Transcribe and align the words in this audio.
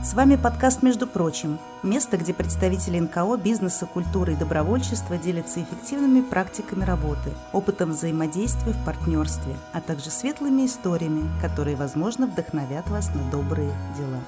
С 0.00 0.14
вами 0.14 0.36
подкаст 0.36 0.84
«Между 0.84 1.08
прочим»– 1.08 1.58
место, 1.82 2.16
где 2.16 2.32
представители 2.32 3.00
НКО, 3.00 3.36
бизнеса, 3.36 3.84
культуры 3.84 4.34
и 4.34 4.36
добровольчества 4.36 5.18
делятся 5.18 5.60
эффективными 5.60 6.20
практиками 6.20 6.84
работы, 6.84 7.32
опытом 7.52 7.90
взаимодействия 7.90 8.72
в 8.72 8.84
партнерстве, 8.84 9.56
а 9.72 9.80
также 9.80 10.10
светлыми 10.10 10.66
историями, 10.66 11.28
которые, 11.42 11.74
возможно, 11.74 12.28
вдохновят 12.28 12.88
вас 12.88 13.12
на 13.12 13.28
добрые 13.32 13.72
дела. 13.96 14.22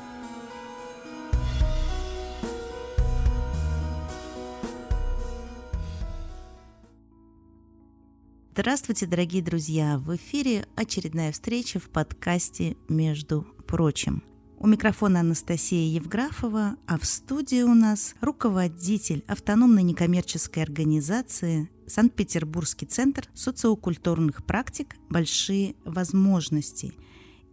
Здравствуйте, 8.55 9.07
дорогие 9.07 9.43
друзья! 9.43 9.98
В 9.98 10.16
эфире 10.16 10.66
очередная 10.75 11.30
встреча 11.30 11.79
в 11.79 11.89
подкасте 11.89 12.77
«Между 12.89 13.46
прочим». 13.68 14.25
У 14.62 14.66
микрофона 14.66 15.20
Анастасия 15.20 15.88
Евграфова, 15.88 16.77
а 16.87 16.98
в 16.98 17.06
студии 17.06 17.62
у 17.62 17.73
нас 17.73 18.14
руководитель 18.20 19.24
автономной 19.27 19.83
некоммерческой 19.83 20.62
организации 20.62 21.70
Санкт-Петербургский 21.86 22.84
центр 22.84 23.27
социокультурных 23.33 24.45
практик 24.45 24.96
«Большие 25.09 25.77
возможности» 25.86 26.92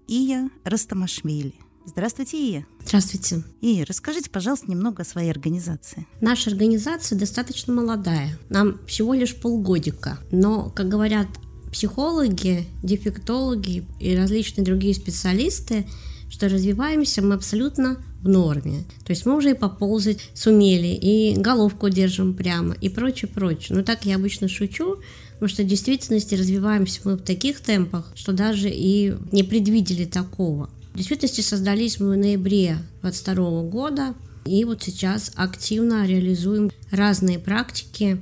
Ия 0.10 0.50
Растамашвили. 0.66 1.54
Здравствуйте, 1.86 2.38
Ия. 2.38 2.68
Здравствуйте. 2.86 3.42
И 3.62 3.86
расскажите, 3.86 4.30
пожалуйста, 4.30 4.70
немного 4.70 5.04
о 5.04 5.06
своей 5.06 5.32
организации. 5.32 6.06
Наша 6.20 6.50
организация 6.50 7.18
достаточно 7.18 7.74
молодая. 7.74 8.38
Нам 8.50 8.86
всего 8.86 9.14
лишь 9.14 9.34
полгодика. 9.34 10.20
Но, 10.30 10.70
как 10.72 10.90
говорят 10.90 11.30
психологи, 11.72 12.68
дефектологи 12.84 13.86
и 14.02 14.14
различные 14.14 14.66
другие 14.66 14.94
специалисты, 14.94 15.88
что 16.30 16.50
развиваемся 16.50 17.22
мы 17.22 17.36
абсолютно 17.36 17.98
в 18.22 18.30
норме. 18.30 18.84
То 19.06 19.12
есть 19.12 19.26
мы 19.26 19.36
уже 19.36 19.52
и 19.52 19.54
поползать 19.54 20.20
сумели, 20.34 20.88
и 20.88 21.36
головку 21.38 21.90
держим 21.90 22.34
прямо, 22.34 22.76
и 22.82 22.90
прочее, 22.90 23.30
прочее. 23.34 23.78
Но 23.78 23.84
так 23.84 24.06
я 24.06 24.16
обычно 24.16 24.48
шучу, 24.48 24.98
потому 25.34 25.50
что 25.50 25.64
в 25.64 25.68
действительности 25.68 26.36
развиваемся 26.36 27.02
мы 27.04 27.16
в 27.16 27.22
таких 27.22 27.62
темпах, 27.62 28.12
что 28.16 28.34
даже 28.34 28.70
и 28.70 29.14
не 29.32 29.44
предвидели 29.44 30.06
такого. 30.06 30.70
В 30.94 30.98
действительности 30.98 31.42
создались 31.42 32.00
мы 32.00 32.14
в 32.14 32.18
ноябре 32.18 32.78
2022 33.02 33.62
года, 33.64 34.16
и 34.46 34.64
вот 34.64 34.82
сейчас 34.82 35.32
активно 35.36 36.08
реализуем 36.08 36.72
разные 36.90 37.38
практики, 37.38 38.20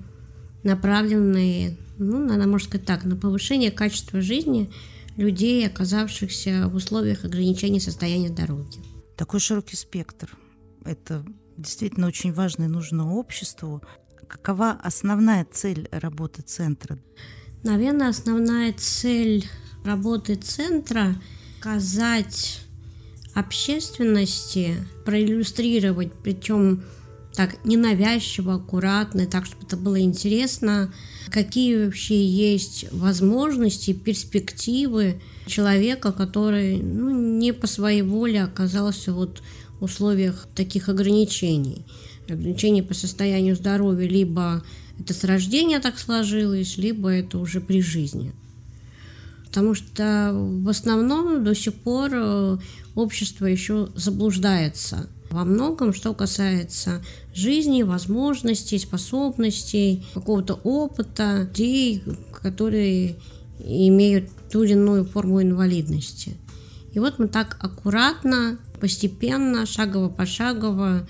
направленные, 0.64 1.78
ну, 1.97 2.19
надо 2.19 2.47
можно 2.47 2.67
сказать 2.67 2.86
так, 2.86 3.06
на 3.06 3.16
повышение 3.16 3.72
качества 3.72 4.19
жизни 4.22 4.69
людей, 5.16 5.66
оказавшихся 5.66 6.67
в 6.67 6.75
условиях 6.75 7.25
ограничения 7.25 7.80
состояния 7.80 8.30
здоровья. 8.30 8.81
Такой 9.16 9.39
широкий 9.39 9.75
спектр. 9.75 10.38
Это 10.83 11.25
действительно 11.57 12.07
очень 12.07 12.33
важно 12.33 12.66
и 12.66 12.67
нужно 12.67 13.13
обществу. 13.13 13.81
Какова 14.27 14.72
основная 14.72 15.45
цель 15.49 15.88
работы 15.91 16.41
центра? 16.41 16.99
Наверное, 17.63 18.09
основная 18.09 18.73
цель 18.73 19.45
работы 19.83 20.35
центра– 20.35 21.16
сказать 21.66 22.61
общественности, 23.33 24.75
проиллюстрировать, 25.03 26.13
причем 26.23 26.83
так 27.36 27.64
ненавязчиво, 27.66 28.55
аккуратно, 28.55 29.25
так, 29.25 29.45
чтобы 29.45 29.64
это 29.66 29.78
было 29.78 30.00
интересно, 30.00 30.94
какие 31.30 31.86
вообще 31.86 32.25
есть 32.25 32.86
возможности, 32.91 33.94
перспективы 33.94 35.22
человека, 35.45 36.11
который 36.11 36.78
ну, 36.78 37.38
не 37.38 37.53
по 37.53 37.67
своей 37.67 38.02
воле 38.02 38.44
оказался 38.44 39.13
вот 39.13 39.41
в 39.80 39.83
условиях 39.83 40.47
таких 40.56 40.89
ограничений. 40.89 41.86
Ограничений 42.28 42.81
по 42.81 42.94
состоянию 42.94 43.56
здоровья 43.56 44.08
либо 44.08 44.63
это 45.00 45.13
с 45.13 45.23
рождения 45.23 45.80
так 45.80 46.00
сложилось, 46.00 46.78
либо 46.78 47.09
это 47.09 47.38
уже 47.38 47.59
при 47.59 47.81
жизни. 47.81 48.31
Потому 49.46 49.73
что 49.73 50.31
в 50.34 50.69
основном 50.69 51.44
до 51.44 51.53
сих 51.53 51.73
пор 51.73 52.12
э, 52.13 52.57
общество 52.96 53.46
еще 53.46 53.90
заблуждается 53.96 55.09
во 55.30 55.44
многом, 55.44 55.94
что 55.94 56.13
касается 56.13 57.03
жизни, 57.34 57.84
возможностей, 57.84 58.80
способностей, 58.80 60.06
какого-то 60.13 60.59
опыта 60.63 61.41
людей, 61.41 62.03
которые 62.31 63.16
имеют 63.59 64.30
ту 64.52 64.64
или 64.64 64.74
иную 64.74 65.06
форму 65.06 65.41
инвалидности. 65.41 66.38
И 66.94 67.00
вот 67.00 67.19
мы 67.19 67.28
так 67.28 67.58
аккуратно, 67.62 68.58
постепенно, 68.80 69.66
шагово-пошагово, 69.66 71.08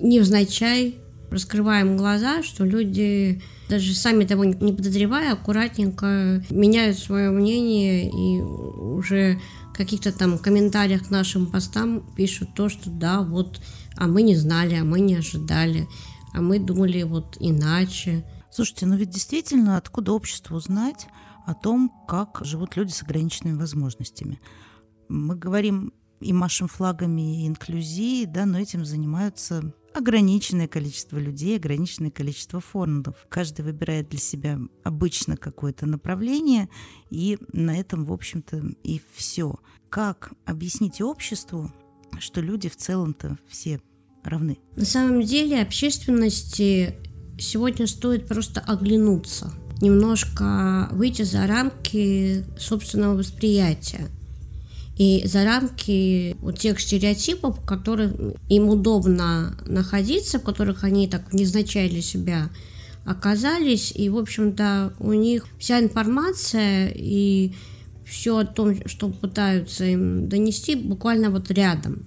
невзначай 0.00 0.96
раскрываем 1.30 1.96
глаза, 1.96 2.42
что 2.42 2.64
люди, 2.64 3.42
даже 3.68 3.94
сами 3.94 4.24
того 4.24 4.44
не 4.44 4.72
подозревая, 4.72 5.32
аккуратненько 5.32 6.42
меняют 6.50 6.98
свое 6.98 7.30
мнение 7.30 8.08
и 8.08 8.40
уже 8.40 9.40
каких-то 9.74 10.12
там 10.12 10.38
комментариях 10.38 11.08
к 11.08 11.10
нашим 11.10 11.46
постам 11.46 12.02
пишут 12.16 12.54
то, 12.54 12.68
что 12.68 12.90
да, 12.90 13.22
вот, 13.22 13.60
а 13.96 14.06
мы 14.06 14.22
не 14.22 14.36
знали, 14.36 14.74
а 14.76 14.84
мы 14.84 15.00
не 15.00 15.16
ожидали, 15.16 15.88
а 16.32 16.40
мы 16.40 16.58
думали 16.58 17.02
вот 17.02 17.36
иначе. 17.40 18.24
Слушайте, 18.50 18.86
ну 18.86 18.96
ведь 18.96 19.10
действительно, 19.10 19.76
откуда 19.76 20.12
обществу 20.12 20.56
узнать 20.56 21.06
о 21.46 21.54
том, 21.54 21.92
как 22.08 22.40
живут 22.42 22.76
люди 22.76 22.92
с 22.92 23.02
ограниченными 23.02 23.58
возможностями? 23.58 24.40
Мы 25.08 25.36
говорим 25.36 25.92
и 26.24 26.32
машем 26.32 26.68
флагами 26.68 27.42
и 27.42 27.46
инклюзии, 27.46 28.24
да, 28.24 28.46
но 28.46 28.58
этим 28.58 28.84
занимаются 28.84 29.74
ограниченное 29.92 30.66
количество 30.66 31.18
людей, 31.18 31.56
ограниченное 31.56 32.10
количество 32.10 32.60
фондов. 32.60 33.14
Каждый 33.28 33.62
выбирает 33.64 34.08
для 34.08 34.18
себя 34.18 34.58
обычно 34.82 35.36
какое-то 35.36 35.86
направление, 35.86 36.68
и 37.10 37.38
на 37.52 37.78
этом, 37.78 38.04
в 38.04 38.12
общем-то, 38.12 38.72
и 38.82 39.02
все. 39.14 39.56
Как 39.90 40.32
объяснить 40.46 41.02
обществу, 41.02 41.70
что 42.18 42.40
люди 42.40 42.68
в 42.68 42.76
целом-то 42.76 43.38
все 43.46 43.80
равны? 44.24 44.58
На 44.76 44.86
самом 44.86 45.22
деле 45.22 45.60
общественности 45.60 46.96
сегодня 47.38 47.86
стоит 47.86 48.26
просто 48.26 48.60
оглянуться, 48.60 49.52
немножко 49.82 50.88
выйти 50.92 51.22
за 51.22 51.46
рамки 51.46 52.44
собственного 52.58 53.18
восприятия 53.18 54.08
и 54.96 55.26
за 55.26 55.44
рамки 55.44 56.36
вот 56.40 56.58
тех 56.58 56.80
стереотипов, 56.80 57.58
в 57.58 57.66
которых 57.66 58.12
им 58.48 58.68
удобно 58.68 59.56
находиться, 59.66 60.38
в 60.38 60.42
которых 60.42 60.84
они 60.84 61.08
так 61.08 61.32
незначай 61.32 61.88
для 61.88 62.02
себя 62.02 62.48
оказались, 63.04 63.92
и, 63.94 64.08
в 64.08 64.16
общем-то, 64.16 64.94
у 64.98 65.12
них 65.12 65.46
вся 65.58 65.80
информация 65.80 66.92
и 66.94 67.52
все 68.06 68.38
о 68.38 68.44
том, 68.46 68.76
что 68.86 69.08
пытаются 69.08 69.84
им 69.84 70.28
донести, 70.28 70.74
буквально 70.76 71.30
вот 71.30 71.50
рядом. 71.50 72.06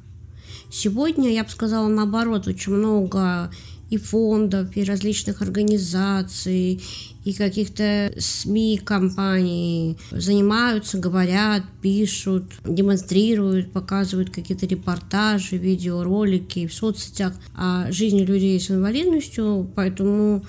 Сегодня, 0.72 1.32
я 1.32 1.44
бы 1.44 1.50
сказала, 1.50 1.88
наоборот, 1.88 2.48
очень 2.48 2.74
много 2.74 3.52
и 3.90 3.98
фондов, 3.98 4.76
и 4.76 4.84
различных 4.84 5.42
организаций, 5.42 6.82
и 7.24 7.34
каких-то 7.34 8.12
СМИ, 8.18 8.82
компаний 8.84 9.98
занимаются, 10.12 10.98
говорят, 10.98 11.64
пишут, 11.82 12.46
демонстрируют, 12.66 13.72
показывают 13.72 14.30
какие-то 14.30 14.66
репортажи, 14.66 15.58
видеоролики 15.58 16.68
в 16.68 16.74
соцсетях 16.74 17.34
о 17.56 17.92
жизни 17.92 18.22
людей 18.22 18.60
с 18.60 18.72
инвалидностью, 18.72 19.70
поэтому 19.76 20.46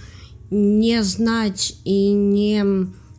не 0.50 1.02
знать 1.02 1.76
и 1.84 2.10
не 2.12 2.64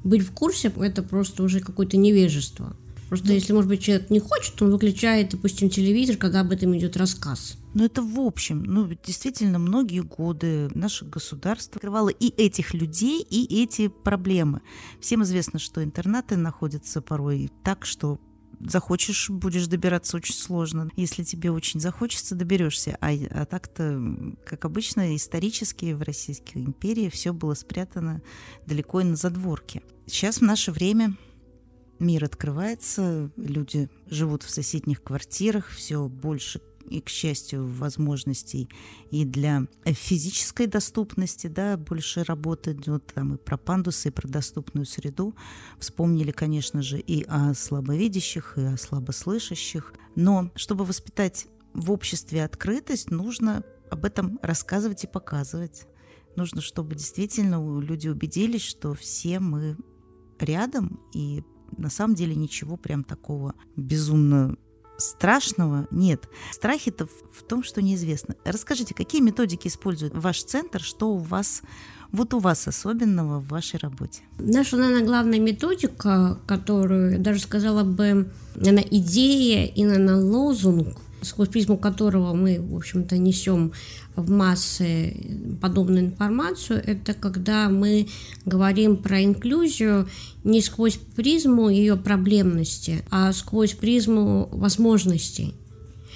быть 0.04 0.22
в 0.22 0.32
курсе– 0.32 0.72
это 0.82 1.04
просто 1.04 1.44
уже 1.44 1.60
какое-то 1.60 1.98
невежество. 1.98 2.76
Просто 3.10 3.28
ну, 3.28 3.34
если, 3.34 3.54
может 3.54 3.70
быть, 3.70 3.82
человек 3.82 4.10
не 4.10 4.20
хочет, 4.20 4.62
он 4.62 4.72
выключает, 4.72 5.32
допустим, 5.32 5.70
телевизор, 5.70 6.16
когда 6.16 6.42
об 6.42 6.52
этом 6.52 6.78
идет 6.78 6.96
рассказ. 6.96 7.58
Ну, 7.74 7.86
это 7.86 8.02
в 8.02 8.20
общем. 8.20 8.64
Ну, 8.64 8.90
действительно, 9.04 9.60
многие 9.60 10.02
годы 10.02 10.70
наше 10.74 11.06
государство 11.06 11.76
открывало 11.76 12.10
и 12.10 12.30
этих 12.30 12.74
людей, 12.74 13.22
и 13.22 13.64
эти 13.64 13.88
проблемы. 13.90 14.62
Всем 15.00 15.24
известно, 15.24 15.60
что 15.60 15.84
интернаты 15.84 16.36
находятся 16.36 17.02
порой 17.02 17.52
так, 17.64 17.86
что 17.86 18.20
захочешь, 18.60 19.30
будешь 19.30 19.68
добираться 19.68 20.18
очень 20.18 20.34
сложно. 20.34 20.90
Если 20.96 21.24
тебе 21.24 21.52
очень 21.52 21.80
захочется, 21.80 22.36
доберешься. 22.36 22.98
А, 23.02 23.12
а 23.30 23.46
так-то, 23.46 24.02
как 24.46 24.66
обычно, 24.66 25.16
исторически 25.16 25.94
в 25.94 26.02
Российской 26.02 26.60
империи 26.60 27.10
все 27.10 27.34
было 27.34 27.54
спрятано 27.54 28.22
далеко 28.66 29.02
и 29.02 29.06
на 29.06 29.16
задворке. 29.16 29.84
Сейчас 30.08 30.38
в 30.38 30.42
наше 30.42 30.72
время 30.72 31.16
мир 32.00 32.24
открывается, 32.24 33.30
люди 33.38 33.90
живут 34.08 34.44
в 34.44 34.50
соседних 34.50 35.04
квартирах, 35.04 35.68
все 35.70 36.08
больше 36.08 36.60
и, 36.90 37.02
к 37.02 37.10
счастью, 37.10 37.68
возможностей 37.68 38.70
и 39.12 39.26
для 39.26 39.68
физической 39.86 40.68
доступности, 40.68 41.48
да, 41.48 41.78
больше 41.78 42.24
работы 42.24 42.74
идет 42.74 43.06
там 43.14 43.36
и 43.36 43.38
про 43.38 43.58
пандусы, 43.58 44.10
и 44.10 44.12
про 44.12 44.28
доступную 44.28 44.86
среду. 44.86 45.36
Вспомнили, 45.78 46.32
конечно 46.32 46.82
же, 46.82 47.00
и 47.00 47.24
о 47.28 47.54
слабовидящих, 47.54 48.58
и 48.58 48.62
о 48.62 48.78
слабослышащих. 48.78 49.94
Но 50.16 50.52
чтобы 50.56 50.86
воспитать 50.86 51.48
в 51.74 51.92
обществе 51.92 52.44
открытость, 52.44 53.12
нужно 53.12 53.64
об 53.92 54.06
этом 54.06 54.40
рассказывать 54.42 55.04
и 55.04 55.08
показывать. 55.08 55.86
Нужно, 56.36 56.62
чтобы 56.62 56.96
действительно 56.96 57.80
люди 57.80 58.08
убедились, 58.08 58.62
что 58.62 58.94
все 58.94 59.40
мы 59.40 59.78
рядом, 60.40 61.00
и 61.14 61.44
на 61.78 61.90
самом 61.90 62.16
деле 62.16 62.36
ничего 62.36 62.78
прям 62.78 63.04
такого 63.04 63.56
безумно 63.76 64.56
страшного 65.00 65.88
нет. 65.92 66.30
Страхи-то 66.52 67.08
в 67.08 67.44
том, 67.44 67.64
что 67.64 67.82
неизвестно. 67.82 68.36
Расскажите, 68.46 68.94
какие 68.94 69.22
методики 69.22 69.68
использует 69.68 70.14
ваш 70.16 70.44
центр, 70.44 70.82
что 70.82 71.10
у 71.12 71.18
вас 71.18 71.62
вот 72.12 72.34
у 72.34 72.40
вас 72.40 72.68
особенного 72.68 73.40
в 73.40 73.48
вашей 73.50 73.80
работе? 73.80 74.22
Наша, 74.40 74.78
наверное, 74.78 75.06
главная 75.06 75.40
методика, 75.40 76.40
которую, 76.48 77.20
даже 77.20 77.40
сказала 77.40 77.84
бы, 77.84 78.32
наверное, 78.56 78.88
идея 78.90 79.68
и, 79.68 79.84
наверное, 79.84 80.18
лозунг, 80.18 80.98
сквозь 81.22 81.50
призму 81.50 81.78
которого 81.78 82.34
мы, 82.34 82.60
в 82.62 82.76
общем-то, 82.76 83.18
несем 83.18 83.74
в 84.16 84.30
массы 84.30 85.16
подобную 85.62 86.06
информацию, 86.06 86.82
это 86.86 87.14
когда 87.14 87.70
мы 87.70 88.08
говорим 88.46 88.98
про 88.98 89.24
инклюзию 89.24 90.08
не 90.44 90.62
сквозь 90.62 91.00
призму 91.16 91.70
ее 91.70 91.96
проблемности, 91.96 93.04
а 93.10 93.32
сквозь 93.34 93.74
призму 93.74 94.50
возможностей. 94.52 95.56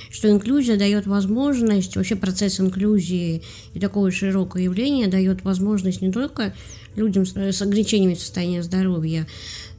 Что 0.09 0.29
инклюзия 0.29 0.77
дает 0.77 1.07
возможность, 1.07 1.95
вообще 1.95 2.15
процесс 2.15 2.59
инклюзии 2.59 3.41
и 3.73 3.79
такое 3.79 4.11
широкое 4.11 4.63
явление 4.63 5.07
дает 5.07 5.43
возможность 5.43 6.01
не 6.01 6.11
только 6.11 6.53
людям 6.95 7.25
с 7.25 7.61
ограничениями 7.61 8.15
состояния 8.15 8.63
здоровья, 8.63 9.27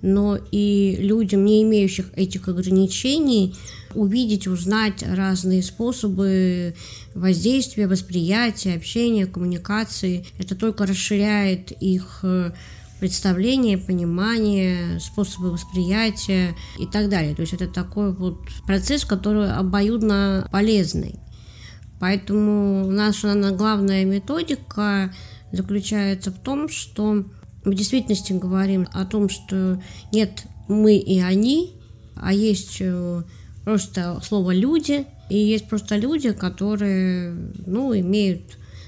но 0.03 0.39
и 0.51 0.97
людям, 0.99 1.45
не 1.45 1.63
имеющих 1.63 2.07
этих 2.15 2.49
ограничений, 2.49 3.55
увидеть, 3.95 4.47
узнать 4.47 5.03
разные 5.03 5.63
способы 5.63 6.75
воздействия, 7.15 7.87
восприятия, 7.87 8.75
общения, 8.75 9.27
коммуникации. 9.27 10.27
Это 10.39 10.55
только 10.55 10.85
расширяет 10.85 11.71
их 11.81 12.21
э, 12.23 12.51
представление, 13.01 13.79
понимание, 13.79 14.99
способы 15.01 15.53
восприятия 15.53 16.57
и 16.79 16.87
так 16.87 17.09
далее. 17.09 17.35
То 17.35 17.43
есть 17.43 17.55
это 17.55 17.67
такой 17.67 18.13
вот 18.13 18.41
процесс, 18.67 19.05
который 19.05 19.51
обоюдно 19.53 20.49
полезный. 20.51 21.17
Поэтому 22.01 22.91
наша 22.91 23.29
наверное, 23.29 23.57
главная 23.57 24.05
методика 24.05 25.15
заключается 25.57 26.31
в 26.31 26.39
том, 26.39 26.69
что 26.69 27.25
мы 27.65 27.73
в 27.73 27.75
действительности 27.75 28.33
говорим 28.33 28.87
о 28.93 29.05
том, 29.05 29.29
что 29.29 29.81
нет 30.13 30.45
мы 30.69 30.97
и 30.97 31.21
они, 31.21 31.73
а 32.17 32.33
есть 32.33 32.79
э, 32.81 33.23
просто 33.65 34.21
слово 34.23 34.55
люди, 34.55 35.07
и 35.31 35.39
есть 35.39 35.69
просто 35.69 35.97
люди, 35.97 36.33
которые, 36.33 37.35
ну, 37.67 37.97
имеют 37.99 38.43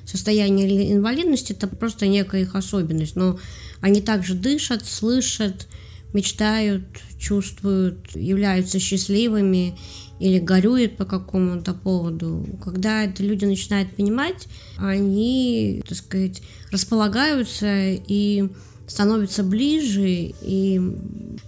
состояние 0.04 0.92
инвалидности, 0.92 1.52
это 1.52 1.66
просто 1.66 2.06
некая 2.06 2.42
их 2.42 2.54
особенность, 2.54 3.16
но 3.16 3.38
они 3.80 4.00
также 4.00 4.34
дышат, 4.34 4.84
слышат, 4.84 5.66
мечтают, 6.12 6.84
чувствуют, 7.18 8.14
являются 8.14 8.78
счастливыми 8.78 9.76
или 10.18 10.38
горюют 10.38 10.96
по 10.96 11.04
какому-то 11.04 11.74
поводу. 11.74 12.46
Когда 12.62 13.04
это 13.04 13.22
люди 13.22 13.44
начинают 13.44 13.94
понимать, 13.94 14.48
они, 14.76 15.82
так 15.86 15.98
сказать, 15.98 16.42
располагаются 16.70 17.66
и 17.68 18.48
становятся 18.86 19.42
ближе, 19.42 20.32
и 20.42 20.78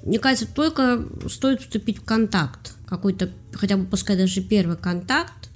мне 0.05 0.19
кажется, 0.19 0.47
только 0.47 1.05
стоит 1.29 1.61
вступить 1.61 1.99
в 1.99 2.05
контакт, 2.05 2.75
какой-то, 2.87 3.31
хотя 3.53 3.76
бы 3.76 3.87
пускай 3.87 4.17
даже 4.17 4.43
первый 4.43 4.76
контакт, 4.76 5.50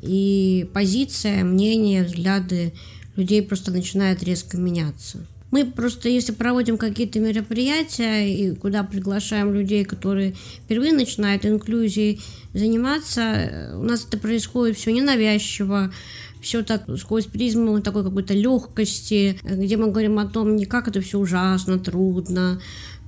и 0.00 0.68
позиция, 0.72 1.44
мнение, 1.44 2.04
взгляды 2.04 2.72
людей 3.16 3.42
просто 3.42 3.70
начинают 3.70 4.22
резко 4.22 4.56
меняться. 4.56 5.26
Мы 5.56 5.64
просто, 5.64 6.10
если 6.10 6.32
проводим 6.32 6.76
какие-то 6.76 7.18
мероприятия, 7.18 8.28
и 8.28 8.54
куда 8.54 8.82
приглашаем 8.82 9.54
людей, 9.54 9.86
которые 9.86 10.34
впервые 10.64 10.92
начинают 10.92 11.46
инклюзией 11.46 12.20
заниматься, 12.52 13.72
у 13.74 13.82
нас 13.82 14.04
это 14.06 14.18
происходит 14.18 14.76
все 14.76 14.92
ненавязчиво, 14.92 15.90
все 16.42 16.62
так 16.62 16.84
сквозь 16.98 17.24
призму 17.24 17.80
такой 17.80 18.04
какой-то 18.04 18.34
легкости, 18.34 19.38
где 19.42 19.78
мы 19.78 19.86
говорим 19.86 20.18
о 20.18 20.26
том, 20.26 20.56
не 20.56 20.66
как 20.66 20.88
это 20.88 21.00
все 21.00 21.18
ужасно, 21.18 21.78
трудно, 21.78 22.60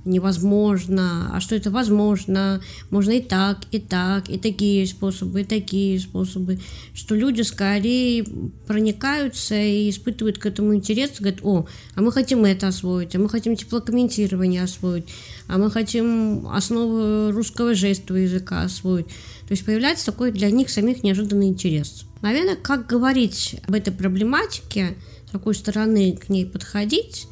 невозможно, 0.09 1.31
а 1.33 1.39
что 1.39 1.55
это 1.55 1.71
возможно, 1.71 2.61
можно 2.89 3.11
и 3.11 3.21
так, 3.21 3.59
и 3.71 3.79
так, 3.79 4.29
и 4.29 4.37
такие 4.37 4.85
способы, 4.87 5.41
и 5.41 5.45
такие 5.45 5.99
способы, 5.99 6.59
что 6.93 7.15
люди 7.15 7.41
скорее 7.41 8.25
проникаются 8.67 9.55
и 9.55 9.89
испытывают 9.89 10.37
к 10.37 10.45
этому 10.45 10.75
интерес, 10.75 11.11
говорят, 11.19 11.39
о, 11.43 11.65
а 11.95 12.01
мы 12.01 12.11
хотим 12.11 12.45
это 12.45 12.67
освоить, 12.67 13.15
а 13.15 13.19
мы 13.19 13.29
хотим 13.29 13.55
теплокомментирование 13.55 14.63
освоить, 14.63 15.05
а 15.47 15.57
мы 15.57 15.71
хотим 15.71 16.47
основы 16.49 17.31
русского 17.31 17.73
жестового 17.73 18.21
языка 18.21 18.63
освоить. 18.63 19.07
То 19.07 19.53
есть 19.53 19.65
появляется 19.65 20.05
такой 20.05 20.31
для 20.31 20.51
них 20.51 20.69
самих 20.69 21.03
неожиданный 21.03 21.47
интерес. 21.47 22.05
Наверное, 22.21 22.55
как 22.55 22.85
говорить 22.85 23.55
об 23.67 23.73
этой 23.73 23.91
проблематике, 23.91 24.95
с 25.27 25.31
какой 25.31 25.55
стороны 25.55 26.17
к 26.17 26.29
ней 26.29 26.45
подходить, 26.45 27.27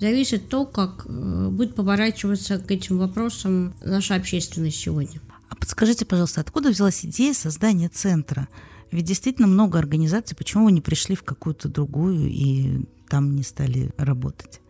зависит 0.00 0.48
то, 0.48 0.64
как 0.66 1.06
э, 1.06 1.48
будет 1.50 1.74
поворачиваться 1.74 2.58
к 2.58 2.70
этим 2.70 2.98
вопросам 2.98 3.74
наша 3.84 4.14
общественность 4.14 4.78
сегодня. 4.78 5.20
А 5.48 5.56
подскажите, 5.56 6.04
пожалуйста, 6.04 6.40
откуда 6.40 6.70
взялась 6.70 7.04
идея 7.04 7.34
создания 7.34 7.88
центра? 7.88 8.48
Ведь 8.90 9.04
действительно 9.04 9.46
много 9.46 9.78
организаций, 9.78 10.36
почему 10.36 10.66
вы 10.66 10.72
не 10.72 10.80
пришли 10.80 11.16
в 11.16 11.22
какую-то 11.22 11.68
другую 11.68 12.28
и 12.28 12.84
там 13.08 13.34
не 13.34 13.42
стали 13.42 13.90
работать? 13.96 14.60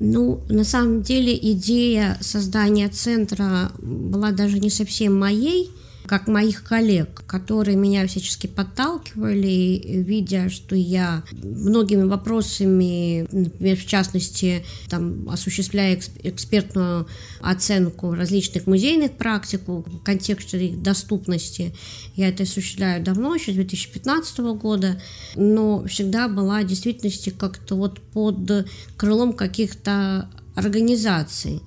Ну, 0.00 0.42
на 0.48 0.64
самом 0.64 1.02
деле 1.02 1.38
идея 1.52 2.16
создания 2.20 2.88
центра 2.88 3.70
была 3.78 4.32
даже 4.32 4.58
не 4.58 4.70
совсем 4.70 5.18
моей 5.18 5.70
как 6.10 6.26
моих 6.26 6.64
коллег, 6.64 7.22
которые 7.28 7.76
меня 7.76 8.04
всячески 8.08 8.48
подталкивали, 8.48 9.80
видя, 9.84 10.50
что 10.50 10.74
я 10.74 11.22
многими 11.30 12.02
вопросами, 12.02 13.28
например, 13.30 13.76
в 13.76 13.86
частности, 13.86 14.64
там, 14.88 15.28
осуществляя 15.30 16.00
экспертную 16.24 17.06
оценку 17.40 18.12
различных 18.12 18.66
музейных 18.66 19.12
практик 19.12 19.60
в 19.68 20.02
контексте 20.02 20.66
их 20.66 20.82
доступности, 20.82 21.76
я 22.16 22.30
это 22.30 22.42
осуществляю 22.42 23.04
давно, 23.04 23.36
еще 23.36 23.52
с 23.52 23.54
2015 23.54 24.38
года, 24.60 25.00
но 25.36 25.84
всегда 25.84 26.26
была 26.26 26.62
в 26.62 26.66
действительности 26.66 27.30
как-то 27.30 27.76
вот 27.76 28.00
под 28.00 28.66
крылом 28.96 29.32
каких-то 29.32 30.28
организаций. 30.56 31.60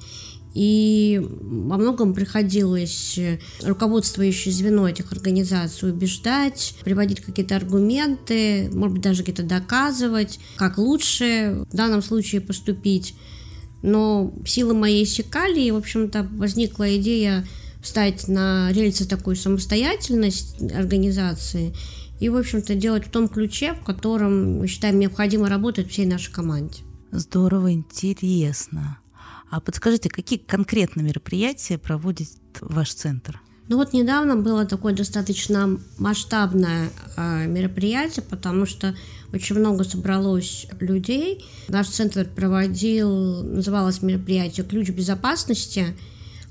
И 0.53 1.19
во 1.23 1.77
многом 1.77 2.13
приходилось 2.13 3.17
э, 3.17 3.39
руководствующее 3.63 4.53
звено 4.53 4.87
этих 4.87 5.11
организаций 5.11 5.89
убеждать, 5.89 6.75
приводить 6.83 7.21
какие-то 7.21 7.55
аргументы, 7.55 8.69
может 8.71 8.93
быть, 8.93 9.03
даже 9.03 9.23
где-то 9.23 9.43
доказывать, 9.43 10.39
как 10.55 10.77
лучше 10.77 11.65
в 11.69 11.75
данном 11.75 12.03
случае 12.03 12.41
поступить. 12.41 13.15
Но 13.81 14.31
силы 14.45 14.75
моей 14.75 15.03
иссякали, 15.03 15.59
и, 15.59 15.71
в 15.71 15.75
общем-то, 15.75 16.27
возникла 16.33 16.95
идея 16.97 17.45
встать 17.81 18.27
на 18.27 18.71
рельсы 18.71 19.07
такой 19.07 19.35
самостоятельность 19.35 20.61
организации 20.71 21.73
и, 22.19 22.29
в 22.29 22.37
общем-то, 22.37 22.75
делать 22.75 23.07
в 23.07 23.09
том 23.09 23.27
ключе, 23.27 23.73
в 23.73 23.83
котором, 23.83 24.59
мы 24.59 24.67
считаем, 24.67 24.99
необходимо 24.99 25.49
работать 25.49 25.89
всей 25.91 26.05
нашей 26.05 26.31
команде. 26.31 26.83
Здорово, 27.11 27.73
интересно. 27.73 28.99
А 29.53 29.59
подскажите, 29.59 30.09
какие 30.09 30.39
конкретно 30.39 31.01
мероприятия 31.01 31.77
проводит 31.77 32.27
ваш 32.59 32.91
центр? 32.91 33.39
Ну 33.67 33.77
вот 33.77 33.93
недавно 33.93 34.35
было 34.35 34.65
такое 34.65 34.95
достаточно 34.95 35.79
масштабное 35.99 36.89
э, 37.15 37.45
мероприятие, 37.45 38.25
потому 38.27 38.65
что 38.65 38.95
очень 39.31 39.59
много 39.59 39.83
собралось 39.83 40.65
людей. 40.79 41.45
Наш 41.67 41.89
центр 41.89 42.27
проводил, 42.27 43.43
называлось 43.43 44.01
мероприятие 44.01 44.65
«Ключ 44.65 44.89
безопасности», 44.89 45.95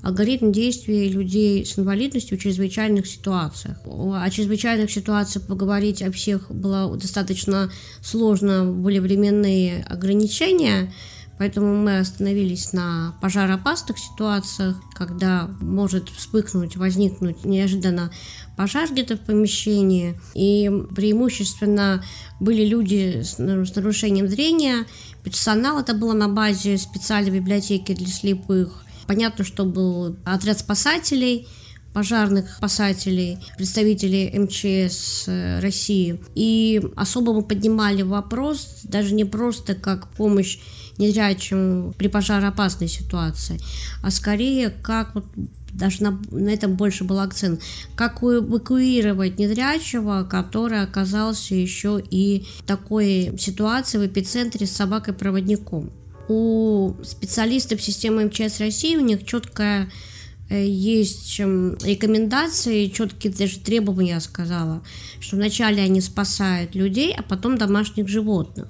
алгоритм 0.05 0.53
действий 0.53 1.09
людей 1.09 1.67
с 1.67 1.77
инвалидностью 1.77 2.39
в 2.39 2.41
чрезвычайных 2.41 3.09
ситуациях. 3.09 3.79
О 3.85 4.31
чрезвычайных 4.31 4.93
ситуациях 4.93 5.49
поговорить 5.49 6.03
о 6.03 6.13
всех 6.13 6.53
было 6.53 6.97
достаточно 6.97 7.69
сложно, 8.01 8.65
были 8.65 9.01
временные 9.01 9.85
ограничения– 9.89 10.95
Поэтому 11.43 11.75
мы 11.75 11.99
остановились 11.99 12.73
на 12.73 13.17
пожароопасных 13.21 13.99
ситуациях, 13.99 14.77
когда 14.95 15.51
может 15.61 16.09
вспыхнуть, 16.09 16.77
возникнуть 16.77 17.45
неожиданно 17.45 18.13
пожар 18.57 18.89
где-то 18.89 19.17
в 19.17 19.23
помещении. 19.23 20.17
И 20.35 20.71
преимущественно 20.95 22.05
были 22.39 22.65
люди 22.65 23.23
с, 23.25 23.39
нарушением 23.39 24.29
зрения. 24.29 24.87
Персонал 25.25 25.81
это 25.81 25.95
было 25.95 26.13
на 26.13 26.29
базе 26.29 26.79
специальной 26.79 27.33
библиотеки 27.33 27.93
для 27.93 28.07
слепых. 28.07 28.85
Понятно, 29.09 29.45
что 29.45 29.65
был 29.65 30.15
отряд 30.25 30.61
спасателей, 30.61 31.49
пожарных 31.93 32.57
спасателей, 32.57 33.39
представителей 33.57 34.31
МЧС 34.39 35.25
э, 35.27 35.61
России. 35.61 36.21
И 36.35 36.81
особо 36.97 37.33
мы 37.33 37.43
поднимали 37.43 38.03
вопрос 38.03 38.81
даже 38.85 39.15
не 39.15 39.25
просто 39.25 39.75
как 39.75 40.09
помощь 40.09 40.59
незрячим 40.99 41.95
при 41.97 42.09
пожароопасной 42.09 42.89
ситуации, 42.89 43.61
а 44.03 44.11
скорее 44.11 44.71
как 44.71 45.15
вот 45.15 45.25
даже 45.73 46.03
на, 46.03 46.21
на 46.31 46.51
этом 46.51 46.75
больше 46.77 47.05
был 47.05 47.19
акцент, 47.19 47.63
как 47.97 48.23
эвакуировать 48.23 49.39
незрячего, 49.39 50.27
который 50.29 50.83
оказался 50.83 51.55
еще 51.55 52.03
и 52.11 52.47
в 52.59 52.65
такой 52.65 53.35
ситуации 53.39 53.99
в 53.99 54.07
эпицентре 54.07 54.67
с 54.67 54.73
собакой-проводником. 54.73 55.91
У 56.29 56.95
специалистов 57.03 57.83
системы 57.83 58.27
МЧС 58.27 58.61
России 58.61 58.97
у 58.97 59.01
них 59.01 59.25
четкая 59.25 59.91
есть 60.55 61.39
рекомендации, 61.39 62.89
четкие 62.89 63.33
даже 63.33 63.59
требования, 63.59 64.11
я 64.11 64.21
сказала, 64.21 64.83
что 65.21 65.37
вначале 65.37 65.83
они 65.83 66.01
спасают 66.01 66.75
людей, 66.75 67.15
а 67.17 67.23
потом 67.23 67.57
домашних 67.59 68.09
животных. 68.09 68.69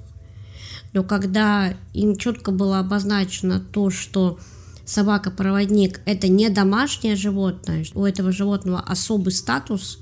Но 0.92 1.02
когда 1.02 1.74
им 1.94 2.16
четко 2.16 2.50
было 2.50 2.78
обозначено 2.78 3.60
то, 3.60 3.90
что 3.90 4.38
собака-проводник– 4.84 6.00
это 6.06 6.28
не 6.28 6.50
домашнее 6.50 7.16
животное, 7.16 7.84
у 7.94 8.04
этого 8.04 8.32
животного 8.32 8.80
особый 8.80 9.32
статус, 9.32 9.98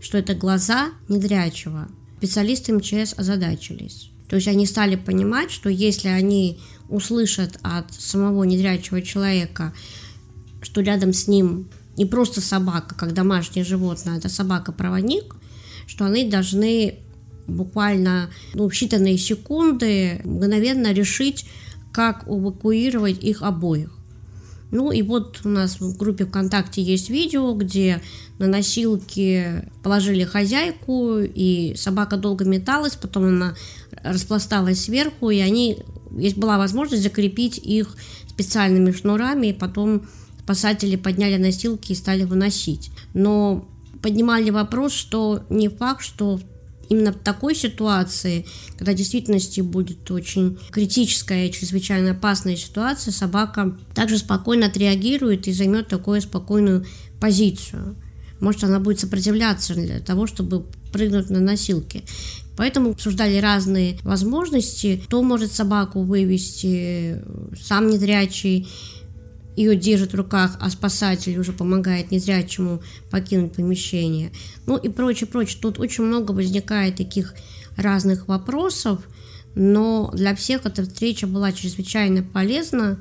что 0.00 0.18
это 0.18 0.34
глаза 0.34 0.90
недрячего, 1.08 1.88
специалисты 2.18 2.72
МЧС 2.74 3.14
озадачились. 3.16 4.10
То 4.28 4.36
есть 4.36 4.48
они 4.48 4.66
стали 4.66 4.96
понимать, 4.96 5.50
что 5.50 5.68
если 5.68 6.08
они 6.08 6.58
услышат 6.88 7.58
от 7.62 7.92
самого 7.92 8.44
недрячего 8.44 9.02
человека, 9.02 9.72
что 10.62 10.80
рядом 10.80 11.12
с 11.12 11.28
ним 11.28 11.68
не 11.96 12.06
просто 12.06 12.40
собака, 12.40 12.94
как 12.94 13.12
домашнее 13.12 13.64
животное, 13.64 14.14
а 14.14 14.18
это 14.18 14.28
собака-проводник, 14.28 15.36
что 15.86 16.06
они 16.06 16.28
должны 16.28 16.98
буквально 17.46 18.30
ну, 18.54 18.68
считанные 18.68 19.18
секунды 19.18 20.20
мгновенно 20.24 20.92
решить, 20.92 21.46
как 21.92 22.26
эвакуировать 22.26 23.22
их 23.22 23.42
обоих. 23.42 23.90
Ну 24.70 24.90
и 24.90 25.02
вот 25.02 25.40
у 25.44 25.50
нас 25.50 25.80
в 25.80 25.98
группе 25.98 26.24
ВКонтакте 26.24 26.80
есть 26.80 27.10
видео, 27.10 27.52
где 27.52 28.00
на 28.38 28.46
носилки 28.46 29.68
положили 29.82 30.24
хозяйку, 30.24 31.18
и 31.18 31.74
собака 31.76 32.16
долго 32.16 32.46
металась, 32.46 32.96
потом 32.96 33.24
она 33.24 33.54
распласталась 34.02 34.84
сверху, 34.84 35.28
и 35.28 35.40
они, 35.40 35.80
есть 36.16 36.38
была 36.38 36.56
возможность 36.56 37.02
закрепить 37.02 37.58
их 37.58 37.94
специальными 38.28 38.92
шнурами, 38.92 39.48
и 39.48 39.52
потом 39.52 40.06
спасатели 40.44 40.96
подняли 40.96 41.36
носилки 41.36 41.92
и 41.92 41.96
стали 41.96 42.24
выносить. 42.24 42.90
Но 43.14 43.68
поднимали 44.02 44.50
вопрос, 44.50 44.92
что 44.92 45.44
не 45.48 45.68
факт, 45.68 46.02
что 46.04 46.40
именно 46.88 47.12
в 47.12 47.18
такой 47.18 47.54
ситуации, 47.54 48.44
когда 48.76 48.92
в 48.92 48.96
действительности 48.96 49.60
будет 49.60 50.10
очень 50.10 50.58
критическая 50.70 51.48
и 51.48 51.52
чрезвычайно 51.52 52.10
опасная 52.10 52.56
ситуация, 52.56 53.12
собака 53.12 53.76
также 53.94 54.18
спокойно 54.18 54.66
отреагирует 54.66 55.48
и 55.48 55.52
займет 55.52 55.88
такую 55.88 56.20
спокойную 56.20 56.84
позицию. 57.20 57.96
Может, 58.40 58.64
она 58.64 58.80
будет 58.80 58.98
сопротивляться 58.98 59.74
для 59.74 60.00
того, 60.00 60.26
чтобы 60.26 60.66
прыгнуть 60.92 61.30
на 61.30 61.40
носилки. 61.40 62.02
Поэтому 62.56 62.90
обсуждали 62.90 63.38
разные 63.38 63.98
возможности. 64.02 65.00
Кто 65.06 65.22
может 65.22 65.52
собаку 65.52 66.02
вывести, 66.02 67.22
сам 67.58 67.88
незрячий, 67.88 68.68
ее 69.56 69.76
держит 69.76 70.12
в 70.12 70.16
руках, 70.16 70.56
а 70.60 70.70
спасатель 70.70 71.38
уже 71.38 71.52
помогает 71.52 72.10
незрячему 72.10 72.82
покинуть 73.10 73.52
помещение. 73.52 74.32
Ну 74.66 74.76
и 74.76 74.88
прочее, 74.88 75.28
прочее. 75.28 75.58
Тут 75.60 75.78
очень 75.78 76.04
много 76.04 76.32
возникает 76.32 76.96
таких 76.96 77.34
разных 77.76 78.28
вопросов, 78.28 79.00
но 79.54 80.10
для 80.14 80.34
всех 80.34 80.64
эта 80.64 80.82
встреча 80.82 81.26
была 81.26 81.52
чрезвычайно 81.52 82.22
полезна. 82.22 82.98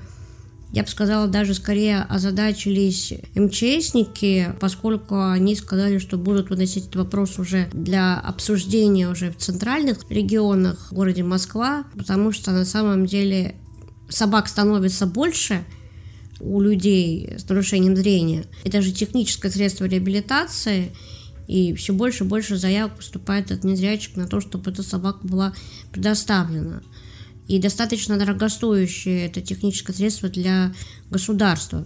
Я 0.74 0.84
бы 0.84 0.90
сказала, 0.90 1.28
даже 1.28 1.54
скорее 1.54 2.00
озадачились 2.04 3.14
МЧСники, 3.36 4.56
поскольку 4.62 5.22
они 5.22 5.56
сказали, 5.56 5.98
что 5.98 6.18
будут 6.18 6.50
выносить 6.50 6.86
этот 6.86 6.96
вопрос 6.96 7.40
уже 7.40 7.70
для 7.74 8.18
обсуждения 8.18 9.10
уже 9.10 9.32
в 9.32 9.38
центральных 9.38 10.10
регионах, 10.10 10.88
в 10.90 10.94
городе 10.94 11.24
Москва, 11.24 11.84
потому 11.98 12.32
что 12.32 12.52
на 12.52 12.64
самом 12.64 13.06
деле 13.06 13.56
собак 14.10 14.48
становится 14.48 15.06
больше– 15.06 15.64
у 16.42 16.60
людей 16.62 17.36
с 17.38 17.48
нарушением 17.48 17.96
зрения. 17.96 18.46
Это 18.64 18.82
же 18.82 18.92
техническое 18.92 19.50
средство 19.50 19.86
реабилитации, 19.86 20.92
и 21.48 21.74
все 21.74 21.94
больше 21.94 22.24
и 22.24 22.28
больше 22.28 22.58
заявок 22.58 22.98
поступает 22.98 23.52
от 23.52 23.64
незрячих 23.64 24.16
на 24.16 24.28
то, 24.28 24.42
чтобы 24.42 24.72
эта 24.72 24.84
собака 24.84 25.26
была 25.28 25.54
предоставлена. 25.92 26.82
И 27.48 27.60
достаточно 27.60 28.18
дорогостоящее 28.18 29.26
это 29.26 29.42
техническое 29.42 29.94
средство 29.94 30.30
для 30.30 30.74
государства. 31.10 31.86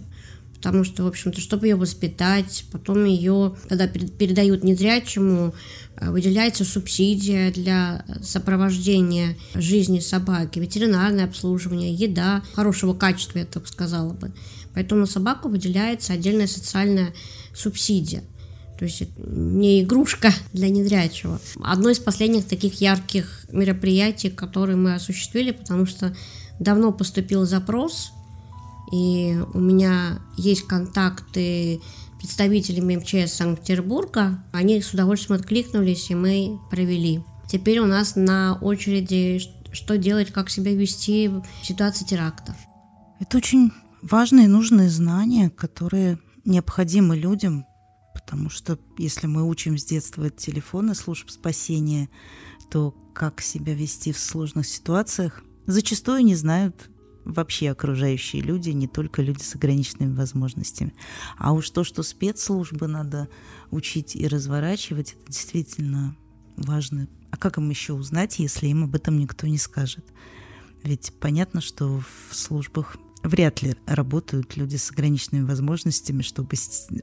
Потому 0.54 0.84
что, 0.84 1.02
в 1.02 1.06
общем-то, 1.06 1.40
чтобы 1.40 1.66
ее 1.66 1.76
воспитать, 1.76 2.64
потом 2.72 3.04
ее, 3.04 3.56
когда 3.68 3.86
передают 3.86 4.64
незрячему, 4.64 5.54
выделяется 6.00 6.64
субсидия 6.64 7.50
для 7.52 8.04
сопровождения 8.22 9.36
жизни 9.54 10.00
собаки, 10.00 10.58
ветеринарное 10.58 11.24
обслуживание, 11.24 11.94
еда 11.94 12.42
хорошего 12.54 12.94
качества, 12.94 13.38
я 13.38 13.46
так 13.46 13.66
сказала 13.66 14.12
бы. 14.12 14.32
Поэтому 14.74 15.02
на 15.02 15.06
собаку 15.06 15.48
выделяется 15.48 16.12
отдельная 16.12 16.46
социальная 16.46 17.14
субсидия. 17.54 18.22
То 18.78 18.84
есть 18.84 19.04
не 19.16 19.82
игрушка 19.82 20.32
для 20.52 20.68
незрячего. 20.68 21.40
Одно 21.62 21.90
из 21.90 21.98
последних 21.98 22.46
таких 22.46 22.80
ярких 22.80 23.46
мероприятий, 23.50 24.28
которые 24.28 24.76
мы 24.76 24.94
осуществили, 24.94 25.52
потому 25.52 25.86
что 25.86 26.14
давно 26.60 26.92
поступил 26.92 27.46
запрос, 27.46 28.12
и 28.92 29.38
у 29.52 29.58
меня 29.58 30.20
есть 30.36 30.62
контакты 30.62 31.80
представителями 32.18 32.96
МЧС 32.96 33.34
Санкт-Петербурга. 33.34 34.42
Они 34.52 34.80
с 34.80 34.92
удовольствием 34.92 35.40
откликнулись, 35.40 36.10
и 36.10 36.14
мы 36.14 36.58
провели. 36.70 37.22
Теперь 37.48 37.78
у 37.78 37.86
нас 37.86 38.16
на 38.16 38.58
очереди, 38.60 39.40
что 39.72 39.96
делать, 39.96 40.32
как 40.32 40.50
себя 40.50 40.74
вести 40.74 41.28
в 41.28 41.44
ситуации 41.62 42.04
теракта. 42.04 42.56
Это 43.20 43.36
очень 43.36 43.70
важные 44.02 44.46
и 44.46 44.48
нужные 44.48 44.90
знания, 44.90 45.50
которые 45.50 46.18
необходимы 46.44 47.16
людям, 47.16 47.66
потому 48.14 48.50
что 48.50 48.78
если 48.98 49.26
мы 49.26 49.48
учим 49.48 49.78
с 49.78 49.84
детства 49.84 50.26
от 50.26 50.36
телефона 50.36 50.94
служб 50.94 51.30
спасения, 51.30 52.08
то 52.70 52.94
как 53.14 53.40
себя 53.40 53.74
вести 53.74 54.12
в 54.12 54.18
сложных 54.18 54.66
ситуациях, 54.66 55.42
зачастую 55.66 56.24
не 56.24 56.34
знают 56.34 56.90
вообще 57.26 57.70
окружающие 57.70 58.40
люди, 58.40 58.70
не 58.70 58.86
только 58.86 59.20
люди 59.20 59.42
с 59.42 59.54
ограниченными 59.54 60.14
возможностями. 60.14 60.94
А 61.36 61.52
уж 61.52 61.68
то, 61.70 61.84
что 61.84 62.02
спецслужбы 62.02 62.86
надо 62.86 63.28
учить 63.70 64.16
и 64.16 64.26
разворачивать, 64.26 65.12
это 65.12 65.32
действительно 65.32 66.16
важно. 66.56 67.08
А 67.30 67.36
как 67.36 67.58
им 67.58 67.68
еще 67.68 67.92
узнать, 67.92 68.38
если 68.38 68.68
им 68.68 68.84
об 68.84 68.94
этом 68.94 69.18
никто 69.18 69.46
не 69.46 69.58
скажет? 69.58 70.06
Ведь 70.84 71.12
понятно, 71.20 71.60
что 71.60 72.00
в 72.30 72.34
службах 72.34 72.96
вряд 73.22 73.62
ли 73.62 73.74
работают 73.86 74.56
люди 74.56 74.76
с 74.76 74.90
ограниченными 74.90 75.44
возможностями, 75.44 76.22
чтобы, 76.22 76.54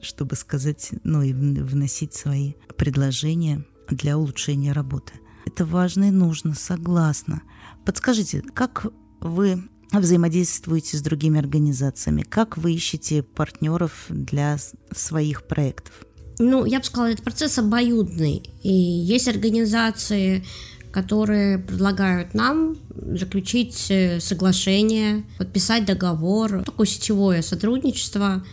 чтобы 0.02 0.36
сказать, 0.36 0.90
ну 1.04 1.22
и 1.22 1.32
вносить 1.32 2.14
свои 2.14 2.54
предложения 2.78 3.64
для 3.90 4.16
улучшения 4.16 4.72
работы. 4.72 5.12
Это 5.44 5.66
важно 5.66 6.08
и 6.08 6.10
нужно, 6.10 6.54
согласна. 6.54 7.42
Подскажите, 7.84 8.42
как 8.54 8.86
вы 9.20 9.68
взаимодействуете 10.00 10.96
с 10.96 11.02
другими 11.02 11.38
организациями? 11.38 12.22
Как 12.22 12.56
вы 12.56 12.74
ищете 12.74 13.22
партнеров 13.22 14.06
для 14.08 14.58
своих 14.92 15.44
проектов? 15.44 15.92
Ну, 16.38 16.64
я 16.64 16.80
бы 16.80 16.84
сказала, 16.84 17.10
это 17.12 17.22
процесс 17.22 17.58
обоюдный. 17.58 18.42
И 18.62 18.72
есть 18.72 19.28
организации, 19.28 20.44
которые 20.90 21.58
предлагают 21.58 22.34
нам 22.34 22.76
заключить 22.94 23.86
э, 23.90 24.20
соглашение, 24.20 25.24
подписать 25.38 25.84
договор, 25.84 26.62
такое 26.64 26.86
сетевое 26.86 27.42
сотрудничество, 27.42 28.44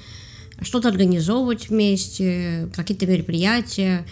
что-то 0.61 0.89
организовывать 0.89 1.69
вместе, 1.69 2.69
какие-то 2.75 3.07
мероприятия, 3.07 4.05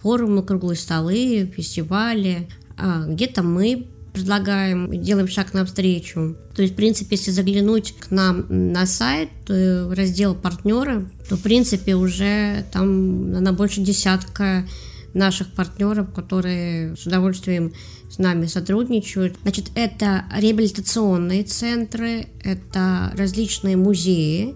форумы, 0.00 0.42
круглые 0.42 0.76
столы, 0.76 1.50
фестивали. 1.54 2.48
А 2.76 3.04
где-то 3.06 3.42
мы 3.42 3.86
предлагаем, 4.14 5.02
делаем 5.02 5.28
шаг 5.28 5.52
навстречу. 5.52 6.36
То 6.54 6.62
есть, 6.62 6.74
в 6.74 6.76
принципе, 6.76 7.16
если 7.16 7.32
заглянуть 7.32 7.94
к 7.98 8.10
нам 8.12 8.46
на 8.48 8.86
сайт, 8.86 9.28
в 9.48 9.92
раздел 9.94 10.34
партнеры, 10.34 11.10
то, 11.28 11.36
в 11.36 11.42
принципе, 11.42 11.96
уже 11.96 12.64
там 12.72 13.32
на 13.32 13.52
больше 13.52 13.80
десятка 13.80 14.66
наших 15.14 15.52
партнеров, 15.52 16.12
которые 16.14 16.96
с 16.96 17.06
удовольствием 17.06 17.72
с 18.08 18.18
нами 18.18 18.46
сотрудничают. 18.46 19.36
Значит, 19.42 19.72
это 19.74 20.24
реабилитационные 20.34 21.42
центры, 21.42 22.28
это 22.42 23.12
различные 23.16 23.76
музеи, 23.76 24.54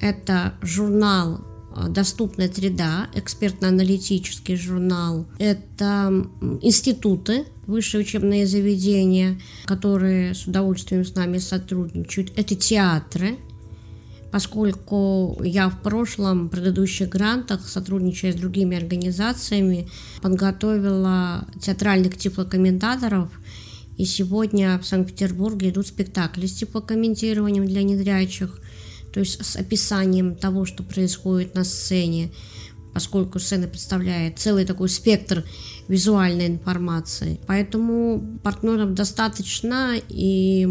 это 0.00 0.54
журнал 0.62 1.44
доступная 1.88 2.50
среда, 2.52 3.08
экспертно-аналитический 3.14 4.56
журнал. 4.56 5.26
Это 5.38 6.26
институты, 6.60 7.46
высшие 7.66 8.02
учебные 8.02 8.46
заведения, 8.46 9.40
которые 9.64 10.34
с 10.34 10.46
удовольствием 10.46 11.04
с 11.04 11.14
нами 11.14 11.38
сотрудничают. 11.38 12.32
Это 12.36 12.54
театры, 12.54 13.38
поскольку 14.30 15.40
я 15.44 15.68
в 15.68 15.80
прошлом, 15.82 16.46
в 16.46 16.50
предыдущих 16.50 17.08
грантах, 17.08 17.68
сотрудничая 17.68 18.32
с 18.32 18.36
другими 18.36 18.76
организациями, 18.76 19.88
подготовила 20.22 21.46
театральных 21.60 22.16
тифлокомментаторов, 22.16 23.30
и 23.98 24.04
сегодня 24.04 24.78
в 24.78 24.86
Санкт-Петербурге 24.86 25.68
идут 25.68 25.86
спектакли 25.86 26.46
с 26.46 26.54
тифлокомментированием 26.54 27.66
для 27.66 27.82
незрячих, 27.82 28.58
то 29.12 29.20
есть 29.20 29.44
с 29.44 29.56
описанием 29.56 30.34
того, 30.34 30.64
что 30.64 30.82
происходит 30.82 31.54
на 31.54 31.62
сцене, 31.64 32.30
поскольку 32.92 33.38
сцена 33.38 33.66
представляет 33.66 34.38
целый 34.38 34.64
такой 34.64 34.88
спектр 34.88 35.44
визуальной 35.88 36.46
информации. 36.46 37.40
Поэтому 37.46 38.38
партнеров 38.42 38.94
достаточно, 38.94 39.96
и 40.08 40.66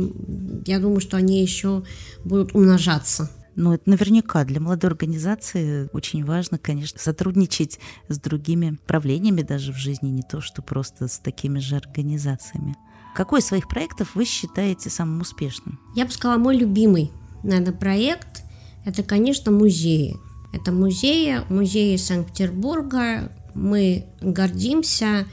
я 0.65 0.79
думаю, 0.79 0.99
что 0.99 1.17
они 1.17 1.41
еще 1.41 1.83
будут 2.23 2.53
умножаться. 2.55 3.29
Но 3.55 3.73
это 3.73 3.89
наверняка 3.89 4.45
для 4.45 4.61
молодой 4.61 4.91
организации 4.91 5.89
очень 5.93 6.23
важно, 6.23 6.57
конечно, 6.57 6.99
сотрудничать 6.99 7.79
с 8.07 8.17
другими 8.17 8.79
правлениями 8.87 9.41
даже 9.41 9.73
в 9.73 9.77
жизни, 9.77 10.09
не 10.09 10.23
то 10.23 10.39
что 10.39 10.61
просто 10.61 11.07
с 11.07 11.19
такими 11.19 11.59
же 11.59 11.75
организациями. 11.75 12.75
Какой 13.13 13.41
из 13.41 13.45
своих 13.45 13.67
проектов 13.67 14.15
вы 14.15 14.23
считаете 14.23 14.89
самым 14.89 15.21
успешным? 15.21 15.79
Я 15.95 16.05
бы 16.05 16.11
сказала, 16.11 16.37
мой 16.37 16.55
любимый, 16.55 17.11
наверное, 17.43 17.73
проект– 17.73 18.43
это, 18.85 19.03
конечно, 19.03 19.51
музеи. 19.51 20.15
Это 20.51 20.71
музеи, 20.71 21.41
музеи 21.49 21.95
Санкт-Петербурга. 21.95 23.31
Мы 23.53 24.05
гордимся 24.21 25.25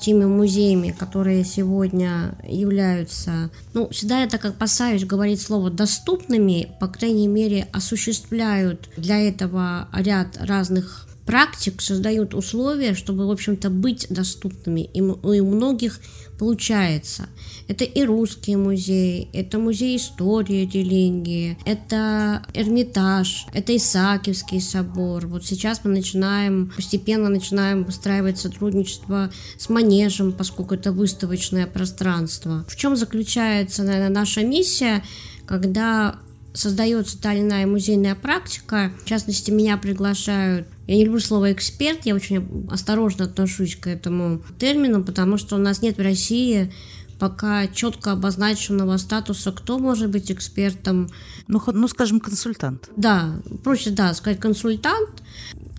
теми 0.00 0.24
музеями, 0.24 0.90
которые 0.90 1.44
сегодня 1.44 2.36
являются, 2.42 3.50
ну, 3.72 3.88
всегда 3.90 4.22
я 4.22 4.28
так 4.28 4.44
опасаюсь 4.44 5.04
говорить 5.04 5.40
слово 5.40 5.70
доступными, 5.70 6.72
по 6.80 6.88
крайней 6.88 7.28
мере, 7.28 7.68
осуществляют 7.72 8.88
для 8.96 9.20
этого 9.20 9.88
ряд 9.92 10.36
разных 10.40 11.06
практик, 11.26 11.80
создают 11.80 12.34
условия, 12.34 12.94
чтобы, 12.94 13.26
в 13.26 13.30
общем-то, 13.30 13.70
быть 13.70 14.06
доступными. 14.10 14.88
И 14.92 15.00
у 15.00 15.46
многих 15.46 16.00
получается. 16.38 17.28
Это 17.68 17.84
и 17.84 18.02
русские 18.02 18.56
музеи, 18.56 19.28
это 19.32 19.58
музей 19.60 19.96
истории 19.96 20.68
религии, 20.72 21.56
это 21.64 22.42
Эрмитаж, 22.52 23.46
это 23.54 23.76
Исаакиевский 23.76 24.60
собор. 24.60 25.26
Вот 25.28 25.46
сейчас 25.46 25.82
мы 25.84 25.92
начинаем, 25.92 26.72
постепенно 26.74 27.28
начинаем 27.28 27.84
выстраивать 27.84 28.38
сотрудничество 28.38 29.30
с 29.56 29.68
Манежем, 29.68 30.32
поскольку 30.32 30.74
это 30.74 30.90
выставочное 30.90 31.68
пространство. 31.68 32.64
В 32.68 32.74
чем 32.74 32.96
заключается, 32.96 33.84
наверное, 33.84 34.08
наша 34.08 34.42
миссия, 34.44 35.04
когда 35.46 36.16
создается 36.54 37.20
та 37.20 37.32
или 37.32 37.42
иная 37.42 37.66
музейная 37.66 38.14
практика, 38.14 38.92
в 39.04 39.08
частности, 39.08 39.50
меня 39.50 39.76
приглашают 39.76 40.66
я 40.86 40.96
не 40.96 41.04
люблю 41.04 41.20
слово 41.20 41.52
эксперт, 41.52 42.00
я 42.04 42.14
очень 42.14 42.68
осторожно 42.70 43.24
отношусь 43.24 43.76
к 43.76 43.86
этому 43.86 44.42
термину, 44.58 45.04
потому 45.04 45.38
что 45.38 45.56
у 45.56 45.58
нас 45.58 45.80
нет 45.80 45.96
в 45.96 46.02
России 46.02 46.72
пока 47.18 47.68
четко 47.68 48.12
обозначенного 48.12 48.96
статуса, 48.96 49.52
кто 49.52 49.78
может 49.78 50.10
быть 50.10 50.32
экспертом. 50.32 51.08
Ну, 51.46 51.62
ну 51.72 51.86
скажем, 51.86 52.18
консультант. 52.18 52.90
Да, 52.96 53.40
проще, 53.62 53.90
да, 53.90 54.12
сказать 54.12 54.40
консультант, 54.40 55.22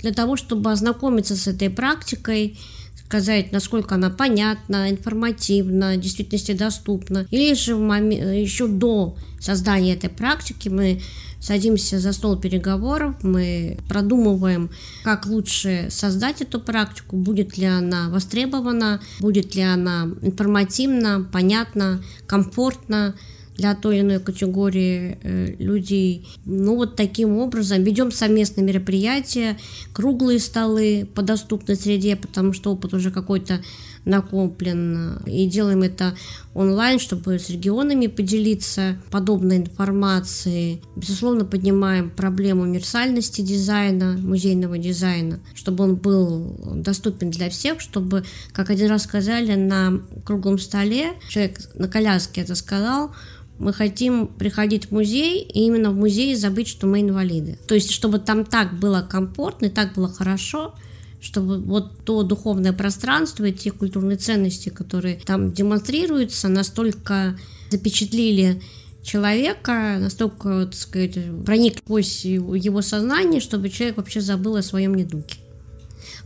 для 0.02 0.14
того, 0.14 0.38
чтобы 0.38 0.72
ознакомиться 0.72 1.36
с 1.36 1.48
этой 1.48 1.70
практикой, 1.70 2.58
сказать, 3.06 3.52
насколько 3.52 3.96
она 3.96 4.10
понятна, 4.10 4.90
информативна, 4.90 5.94
в 5.94 6.00
действительности 6.00 6.54
доступна. 6.54 7.28
Или 7.30 7.54
же 7.54 7.76
в 7.76 7.80
момент, 7.80 8.32
еще 8.32 8.68
до 8.68 9.16
создания 9.40 9.94
этой 9.94 10.10
практики 10.10 10.70
мы 10.70 11.02
садимся 11.40 12.00
за 12.00 12.14
стол 12.14 12.38
переговоров, 12.38 13.16
мы 13.22 13.78
продумываем, 13.90 14.70
как 15.04 15.26
лучше 15.26 15.88
создать 15.90 16.42
эту 16.42 16.62
практику, 16.62 17.18
будет 17.18 17.58
ли 17.58 17.66
она 17.66 18.10
востребована, 18.10 19.02
будет 19.20 19.54
ли 19.54 19.62
она 19.62 20.10
информативна, 20.22 21.28
понятна, 21.32 22.02
комфортна 22.28 23.14
для 23.58 23.76
той 23.76 23.98
или 23.98 24.04
иной 24.04 24.20
категории 24.20 25.18
э, 25.22 25.56
людей. 25.60 26.28
Ну 26.46 26.76
вот 26.76 26.96
таким 26.96 27.38
образом 27.38 27.84
ведем 27.84 28.12
совместные 28.12 28.66
мероприятия, 28.66 29.58
круглые 29.94 30.40
столы 30.40 31.08
по 31.14 31.22
доступной 31.22 31.76
среде, 31.76 32.16
потому 32.16 32.54
что 32.54 32.72
опыт 32.72 32.94
уже 32.94 33.12
какой-то 33.12 33.62
накоплен. 34.06 35.18
И 35.26 35.48
делаем 35.48 35.82
это 35.82 36.16
онлайн, 36.54 37.00
чтобы 37.00 37.40
с 37.40 37.50
регионами 37.50 38.08
поделиться 38.08 38.98
подобной 39.12 39.58
информацией. 39.58 40.82
Безусловно, 40.96 41.46
поднимаем 41.46 42.10
проблему 42.10 42.64
универсальности 42.64 43.42
дизайна, 43.42 44.18
музейного 44.18 44.78
дизайна, 44.78 45.40
чтобы 45.54 45.86
он 45.86 45.96
был 45.96 46.58
доступен 46.76 47.32
для 47.32 47.50
всех, 47.50 47.80
чтобы, 47.80 48.24
как 48.52 48.70
один 48.70 48.90
раз 48.90 49.04
сказали, 49.04 49.56
на 49.56 50.02
круглом 50.26 50.60
столе, 50.60 51.14
человек 51.30 51.60
на 51.76 51.88
коляске 51.88 52.42
это 52.42 52.56
сказал, 52.56 53.12
мы 53.60 53.72
хотим 53.74 54.28
приходить 54.28 54.88
в 54.88 54.92
музей 54.92 55.42
и 55.42 55.66
именно 55.66 55.92
в 55.92 55.96
музее 55.96 56.36
забыть, 56.36 56.68
что 56.68 56.88
мы 56.88 57.02
инвалиды. 57.02 57.58
То 57.68 57.76
есть, 57.76 57.92
чтобы 57.92 58.20
там 58.20 58.46
так 58.46 58.80
было 58.80 59.06
комфортно 59.08 59.68
и 59.68 59.70
так 59.70 59.94
было 59.94 60.12
хорошо, 60.12 60.76
чтобы 61.22 61.60
вот 61.60 62.04
то 62.04 62.24
духовное 62.24 62.74
пространство 62.74 63.46
и 63.46 63.54
те 63.54 63.72
культурные 63.72 64.18
ценности, 64.18 64.70
которые 64.70 65.16
там 65.16 65.54
демонстрируются, 65.54 66.50
настолько 66.50 67.38
запечатлили 67.72 68.62
человека, 69.04 69.98
настолько, 70.00 70.66
так 70.66 70.76
сказать, 70.76 71.18
проник 71.46 71.78
сквозь 71.78 72.26
его 72.26 72.82
сознание, 72.82 73.40
чтобы 73.40 73.70
человек 73.70 73.98
вообще 73.98 74.22
забыл 74.22 74.56
о 74.56 74.62
своем 74.64 74.96
недуге. 74.96 75.36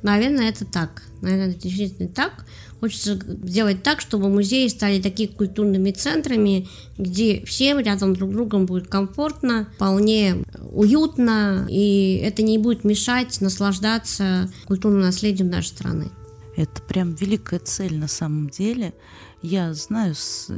Наверное, 0.01 0.49
это 0.49 0.65
так. 0.65 1.03
Наверное, 1.21 1.51
это 1.51 1.59
действительно 1.59 2.07
так. 2.07 2.45
Хочется 2.79 3.19
сделать 3.43 3.81
так, 3.81 4.01
чтобы 4.01 4.29
музеи 4.29 4.67
стали 4.67 5.01
такими 5.01 5.27
культурными 5.27 5.91
центрами, 5.91 6.67
где 6.97 7.43
всем 7.45 7.79
рядом 7.79 8.13
друг 8.13 8.31
с 8.31 8.33
другом 8.33 8.65
будет 8.67 8.87
комфортно, 8.87 9.69
вполне 9.75 10.43
уютно, 10.71 11.65
и 11.69 12.21
это 12.23 12.43
не 12.43 12.57
будет 12.59 12.83
мешать 12.83 13.41
наслаждаться 13.41 14.51
культурным 14.65 15.01
наследием 15.01 15.49
нашей 15.49 15.69
страны. 15.69 16.11
Это 16.55 16.81
прям 16.81 17.13
великая 17.15 17.59
цель 17.59 17.97
на 17.97 18.07
самом 18.07 18.49
деле. 18.49 18.93
Я 19.43 19.73
знаю, 19.75 20.15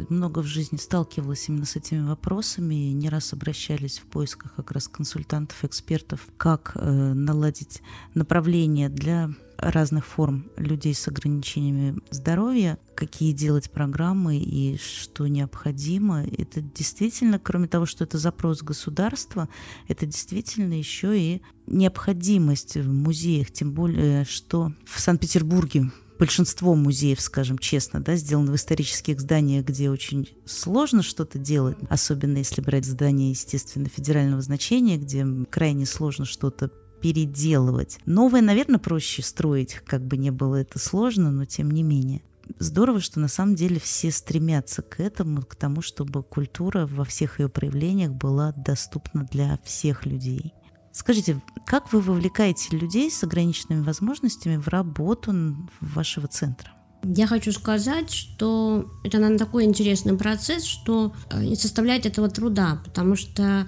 много 0.08 0.40
в 0.40 0.46
жизни 0.46 0.78
сталкивалась 0.78 1.50
именно 1.50 1.66
с 1.66 1.76
этими 1.76 2.08
вопросами, 2.08 2.90
и 2.90 2.94
не 2.94 3.10
раз 3.10 3.34
обращались 3.34 4.00
в 4.00 4.04
поисках 4.04 4.56
как 4.56 4.72
раз 4.72 4.88
консультантов, 4.88 5.66
экспертов, 5.66 6.26
как 6.38 6.72
э, 6.76 7.14
наладить 7.14 7.82
направление 8.14 8.88
для 8.88 9.32
разных 9.58 10.06
форм 10.06 10.50
людей 10.56 10.96
с 10.96 11.08
ограничениями 11.10 12.00
здоровья, 12.10 12.80
какие 12.96 13.34
делать 13.34 13.70
программы 13.70 14.38
и 14.38 14.78
что 14.78 15.28
необходимо. 15.28 16.24
Это 16.24 16.62
действительно, 16.62 17.38
кроме 17.38 17.68
того, 17.68 17.86
что 17.86 18.06
это 18.06 18.18
запрос 18.18 18.62
государства, 18.62 19.50
это 19.90 20.06
действительно 20.06 20.74
еще 20.74 21.20
и 21.20 21.42
необходимость 21.68 22.78
в 22.78 22.90
музеях, 22.90 23.52
тем 23.52 23.74
более, 23.74 24.24
что 24.24 24.72
в 24.86 25.02
Санкт-Петербурге 25.02 25.92
большинство 26.20 26.76
музеев, 26.76 27.22
скажем 27.22 27.58
честно, 27.58 28.02
да, 28.02 28.16
сделаны 28.16 28.52
в 28.52 28.56
исторических 28.56 29.20
зданиях, 29.20 29.66
где 29.66 29.90
очень 29.90 30.30
сложно 30.46 31.02
что-то 31.02 31.40
делать, 31.40 31.78
особенно 31.90 32.38
если 32.38 32.62
брать 32.62 32.86
здания, 32.86 33.32
естественно, 33.32 33.88
федерального 33.88 34.42
значения, 34.42 34.98
где 34.98 35.26
крайне 35.50 35.86
сложно 35.86 36.26
что-то 36.26 36.70
переделывать. 37.02 38.00
Новое, 38.06 38.42
наверное, 38.42 38.80
проще 38.80 39.24
строить, 39.24 39.76
как 39.86 40.06
бы 40.06 40.18
не 40.18 40.32
было 40.32 40.58
это 40.58 40.78
сложно, 40.78 41.32
но 41.32 41.46
тем 41.46 41.72
не 41.72 41.82
менее. 41.82 42.22
Здорово, 42.58 43.00
что 43.00 43.20
на 43.20 43.28
самом 43.28 43.56
деле 43.56 43.80
все 43.80 44.12
стремятся 44.12 44.82
к 44.82 45.00
этому, 45.00 45.44
к 45.44 45.56
тому, 45.56 45.82
чтобы 45.82 46.24
культура 46.24 46.88
во 46.88 47.06
всех 47.06 47.40
ее 47.40 47.48
проявлениях 47.48 48.12
была 48.12 48.54
доступна 48.54 49.28
для 49.32 49.60
всех 49.64 50.06
людей. 50.06 50.54
Скажите, 50.92 51.40
как 51.66 51.94
вы 51.94 52.02
вовлекаете 52.02 52.76
людей 52.76 53.12
с 53.12 53.24
ограниченными 53.24 53.84
возможностями 53.84 54.58
в 54.58 54.68
работу 54.68 55.34
вашего 55.82 56.28
центра? 56.28 56.72
Я 57.04 57.28
хочу 57.28 57.52
сказать, 57.54 58.12
что 58.12 58.92
это, 59.06 59.20
наверное, 59.20 59.40
такой 59.40 59.64
интересный 59.64 60.18
процесс, 60.18 60.66
что 60.66 61.14
э, 61.30 61.42
не 61.44 61.56
составляет 61.56 62.06
этого 62.06 62.30
труда, 62.30 62.82
потому 62.84 63.16
что 63.16 63.66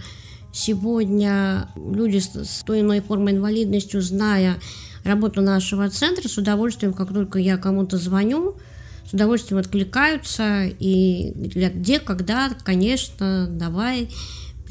Сегодня 0.53 1.69
люди 1.75 2.17
с 2.17 2.63
той 2.65 2.79
или 2.79 2.86
иной 2.86 2.99
формой 2.99 3.34
инвалидностью, 3.34 4.01
зная 4.01 4.60
работу 5.05 5.41
нашего 5.41 5.89
центра, 5.89 6.27
с 6.27 6.38
удовольствием, 6.38 6.93
как 6.93 7.13
только 7.13 7.39
я 7.39 7.57
кому-то 7.57 7.97
звоню, 7.97 8.57
с 9.10 9.13
удовольствием 9.13 9.60
откликаются 9.60 10.65
и 10.65 11.31
говорят, 11.34 11.73
где, 11.75 11.99
когда, 11.99 12.51
конечно, 12.63 13.47
давай, 13.49 14.10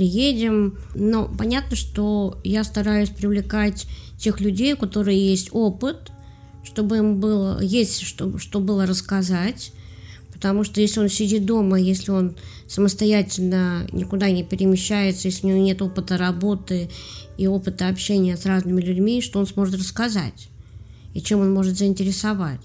приедем. 0.00 0.78
Но 0.94 1.28
понятно, 1.28 1.76
что 1.76 2.40
я 2.42 2.64
стараюсь 2.64 3.10
привлекать 3.10 3.86
тех 4.16 4.40
людей, 4.40 4.72
у 4.72 4.78
которых 4.78 5.14
есть 5.14 5.50
опыт, 5.52 6.10
чтобы 6.64 6.96
им 6.96 7.20
было, 7.20 7.60
есть 7.60 8.00
что, 8.00 8.38
что 8.38 8.60
было 8.60 8.86
рассказать. 8.86 9.72
Потому 10.32 10.64
что 10.64 10.80
если 10.80 11.00
он 11.00 11.10
сидит 11.10 11.44
дома, 11.44 11.78
если 11.78 12.12
он 12.12 12.34
самостоятельно 12.66 13.86
никуда 13.92 14.30
не 14.30 14.42
перемещается, 14.42 15.28
если 15.28 15.46
у 15.46 15.50
него 15.50 15.62
нет 15.62 15.82
опыта 15.82 16.16
работы 16.16 16.88
и 17.36 17.46
опыта 17.46 17.88
общения 17.88 18.38
с 18.38 18.46
разными 18.46 18.80
людьми, 18.80 19.20
что 19.20 19.38
он 19.38 19.46
сможет 19.46 19.74
рассказать 19.74 20.48
и 21.12 21.20
чем 21.20 21.40
он 21.40 21.52
может 21.52 21.76
заинтересовать. 21.76 22.62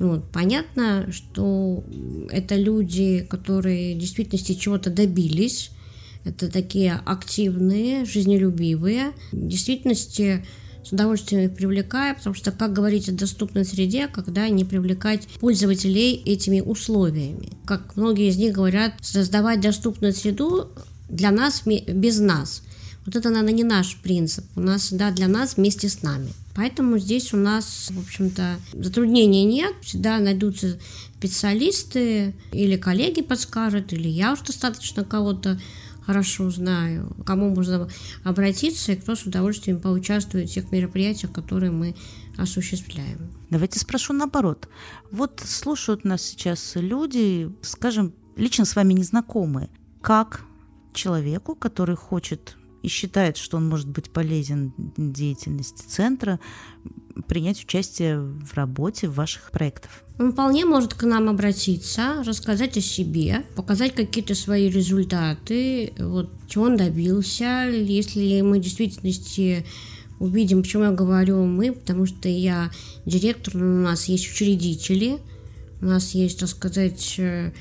Вот. 0.00 0.24
Понятно, 0.32 1.12
что 1.12 1.84
это 2.28 2.56
люди, 2.56 3.24
которые 3.30 3.94
в 3.94 4.00
действительности 4.00 4.54
чего-то 4.54 4.90
добились, 4.90 5.70
это 6.24 6.50
такие 6.50 7.00
активные, 7.04 8.04
жизнелюбивые. 8.04 9.12
В 9.32 9.48
действительности 9.48 10.44
с 10.84 10.92
удовольствием 10.92 11.44
их 11.44 11.54
привлекаю, 11.54 12.16
потому 12.16 12.34
что, 12.34 12.52
как 12.52 12.72
говорить 12.72 13.08
о 13.08 13.12
доступной 13.12 13.64
среде, 13.64 14.08
когда 14.08 14.48
не 14.48 14.64
привлекать 14.64 15.26
пользователей 15.38 16.14
этими 16.14 16.60
условиями. 16.60 17.50
Как 17.64 17.96
многие 17.96 18.28
из 18.28 18.36
них 18.36 18.54
говорят, 18.54 18.94
создавать 19.02 19.60
доступную 19.60 20.12
среду 20.12 20.68
для 21.08 21.30
нас 21.30 21.62
без 21.64 22.18
нас. 22.18 22.62
Вот 23.06 23.16
это, 23.16 23.30
наверное, 23.30 23.54
не 23.54 23.64
наш 23.64 23.96
принцип. 23.96 24.44
У 24.56 24.60
нас 24.60 24.82
всегда 24.82 25.10
для 25.10 25.26
нас 25.26 25.56
вместе 25.56 25.88
с 25.88 26.02
нами. 26.02 26.32
Поэтому 26.54 26.98
здесь 26.98 27.32
у 27.32 27.36
нас, 27.36 27.88
в 27.90 27.98
общем-то, 27.98 28.56
затруднений 28.72 29.44
нет. 29.44 29.72
Всегда 29.82 30.18
найдутся 30.18 30.78
специалисты 31.18 32.34
или 32.52 32.76
коллеги 32.76 33.22
подскажут, 33.22 33.92
или 33.92 34.08
я 34.08 34.32
уж 34.32 34.40
достаточно 34.40 35.04
кого-то 35.04 35.60
хорошо 36.10 36.50
знаю, 36.50 37.16
кому 37.24 37.54
можно 37.54 37.88
обратиться 38.24 38.90
и 38.90 38.96
кто 38.96 39.14
с 39.14 39.22
удовольствием 39.22 39.80
поучаствует 39.80 40.50
в 40.50 40.52
тех 40.52 40.72
мероприятиях, 40.72 41.32
которые 41.32 41.70
мы 41.70 41.94
осуществляем. 42.36 43.30
Давайте 43.48 43.78
спрошу 43.78 44.12
наоборот. 44.12 44.68
Вот 45.12 45.40
слушают 45.44 46.04
нас 46.04 46.22
сейчас 46.22 46.72
люди, 46.74 47.48
скажем, 47.62 48.12
лично 48.34 48.64
с 48.64 48.74
вами 48.74 48.94
незнакомые. 48.94 49.70
Как 50.00 50.42
человеку, 50.92 51.54
который 51.54 51.94
хочет 51.94 52.56
и 52.82 52.88
считает, 52.88 53.36
что 53.36 53.58
он 53.58 53.68
может 53.68 53.88
быть 53.88 54.10
полезен 54.10 54.72
деятельности 54.96 55.86
центра, 55.86 56.40
принять 57.26 57.62
участие 57.62 58.20
в 58.20 58.54
работе 58.54 59.08
ваших 59.08 59.50
проектах? 59.50 59.90
Он 60.18 60.32
вполне 60.32 60.64
может 60.64 60.94
к 60.94 61.02
нам 61.04 61.28
обратиться, 61.28 62.22
рассказать 62.24 62.76
о 62.76 62.80
себе, 62.80 63.44
показать 63.56 63.94
какие-то 63.94 64.34
свои 64.34 64.68
результаты, 64.68 65.92
вот, 65.98 66.30
чего 66.48 66.64
он 66.64 66.76
добился. 66.76 67.68
Если 67.70 68.40
мы 68.42 68.58
в 68.58 68.62
действительности 68.62 69.64
увидим, 70.18 70.62
почему 70.62 70.84
я 70.84 70.90
говорю 70.90 71.44
мы, 71.44 71.72
потому 71.72 72.06
что 72.06 72.28
я 72.28 72.70
директор, 73.06 73.56
у 73.56 73.58
нас 73.58 74.04
есть 74.04 74.30
учредители, 74.30 75.18
у 75.80 75.86
нас 75.86 76.10
есть, 76.12 76.38
так 76.40 76.48
сказать, 76.48 77.14
э, 77.18 77.52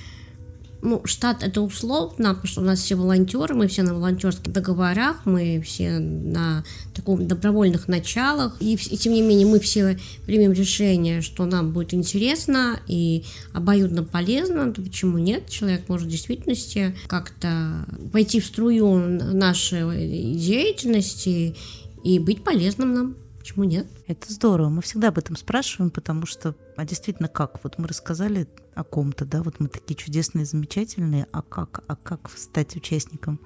ну, 0.81 1.01
штат 1.05 1.43
это 1.43 1.61
условно, 1.61 2.29
потому 2.33 2.47
что 2.47 2.61
у 2.61 2.63
нас 2.63 2.79
все 2.79 2.95
волонтеры, 2.95 3.55
мы 3.55 3.67
все 3.67 3.83
на 3.83 3.93
волонтерских 3.93 4.51
договорах, 4.51 5.25
мы 5.25 5.61
все 5.65 5.99
на 5.99 6.63
таком 6.93 7.27
добровольных 7.27 7.87
началах, 7.87 8.55
и, 8.59 8.73
и 8.73 8.97
тем 8.97 9.13
не 9.13 9.21
менее 9.21 9.47
мы 9.47 9.59
все 9.59 9.97
примем 10.25 10.53
решение, 10.53 11.21
что 11.21 11.45
нам 11.45 11.71
будет 11.71 11.93
интересно 11.93 12.79
и 12.87 13.25
обоюдно 13.53 14.03
полезно, 14.03 14.71
то 14.73 14.81
почему 14.81 15.17
нет? 15.17 15.49
Человек 15.49 15.87
может 15.89 16.07
в 16.07 16.11
действительности 16.11 16.95
как-то 17.07 17.85
пойти 18.11 18.39
в 18.39 18.45
струю 18.45 18.97
нашей 18.97 20.35
деятельности 20.35 21.55
и 22.03 22.19
быть 22.19 22.43
полезным 22.43 22.93
нам. 22.93 23.15
Почему 23.39 23.63
нет? 23.63 23.87
Это 24.07 24.31
здорово. 24.31 24.69
Мы 24.69 24.81
всегда 24.81 25.07
об 25.07 25.17
этом 25.17 25.35
спрашиваем, 25.35 25.91
потому 25.91 26.25
что, 26.25 26.55
а 26.75 26.85
действительно 26.85 27.29
как? 27.29 27.63
Вот 27.63 27.77
мы 27.77 27.87
рассказали 27.87 28.47
о 28.75 28.83
ком-то, 28.83 29.25
да, 29.25 29.41
вот 29.41 29.59
мы 29.59 29.69
такие 29.69 29.95
чудесные, 29.95 30.45
замечательные, 30.45 31.25
а 31.31 31.41
как? 31.41 31.83
А 31.87 31.95
как 31.95 32.29
стать 32.35 32.75
участником 32.75 33.39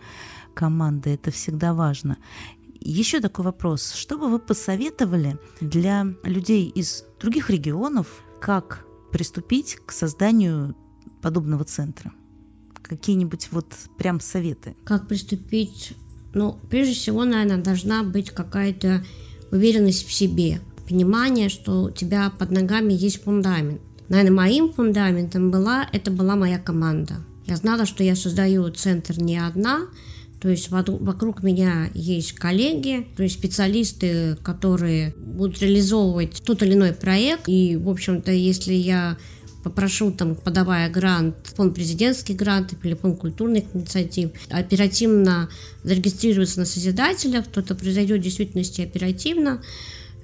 команды? 0.55 1.11
Это 1.11 1.31
всегда 1.31 1.73
важно. 1.73 2.17
Еще 2.79 3.21
такой 3.21 3.45
вопрос. 3.45 3.93
Что 3.93 4.17
бы 4.17 4.27
вы 4.29 4.39
посоветовали 4.39 5.37
для 5.61 6.05
людей 6.23 6.69
из 6.69 7.05
других 7.19 7.49
регионов, 7.49 8.07
как 8.41 8.85
приступить 9.11 9.77
к 9.85 9.91
созданию 9.91 10.75
подобного 11.21 11.63
центра? 11.63 12.11
Какие-нибудь 12.81 13.49
вот 13.51 13.73
прям 13.97 14.19
советы? 14.19 14.75
Как 14.83 15.07
приступить? 15.07 15.93
Ну, 16.33 16.59
прежде 16.69 16.95
всего, 16.95 17.23
наверное, 17.23 17.63
должна 17.63 18.03
быть 18.03 18.31
какая-то 18.31 19.05
уверенность 19.53 20.07
в 20.07 20.11
себе, 20.11 20.59
понимание, 20.89 21.47
что 21.47 21.83
у 21.83 21.91
тебя 21.91 22.31
под 22.37 22.51
ногами 22.51 22.91
есть 22.91 23.23
фундамент. 23.23 23.79
Наверное, 24.09 24.35
моим 24.35 24.73
фундаментом 24.73 25.51
была, 25.51 25.87
это 25.93 26.11
была 26.11 26.35
моя 26.35 26.59
команда. 26.59 27.15
Я 27.45 27.55
знала, 27.55 27.85
что 27.85 28.03
я 28.03 28.15
создаю 28.15 28.69
центр 28.71 29.21
не 29.21 29.37
одна, 29.37 29.81
то 30.41 30.49
есть 30.49 30.69
вокруг 30.71 31.43
меня 31.43 31.89
есть 31.93 32.33
коллеги, 32.33 33.07
то 33.15 33.23
есть 33.23 33.35
специалисты, 33.39 34.37
которые 34.43 35.13
будут 35.17 35.61
реализовывать 35.61 36.41
тот 36.43 36.63
или 36.63 36.73
иной 36.73 36.91
проект. 36.91 37.43
И, 37.47 37.77
в 37.77 37.89
общем-то, 37.89 38.31
если 38.31 38.73
я 38.73 39.17
попрошу, 39.63 40.11
там, 40.11 40.35
подавая 40.35 40.89
грант, 40.89 41.35
фонд 41.55 41.73
президентский 41.73 42.33
грант 42.33 42.73
или 42.83 42.93
фонд 42.93 43.19
культурных 43.19 43.63
инициатив, 43.73 44.31
оперативно 44.49 45.49
зарегистрироваться 45.83 46.59
на 46.59 46.65
созидателях, 46.65 47.47
то 47.47 47.61
это 47.61 47.75
произойдет 47.75 48.19
в 48.19 48.23
действительности 48.23 48.81
оперативно. 48.81 49.61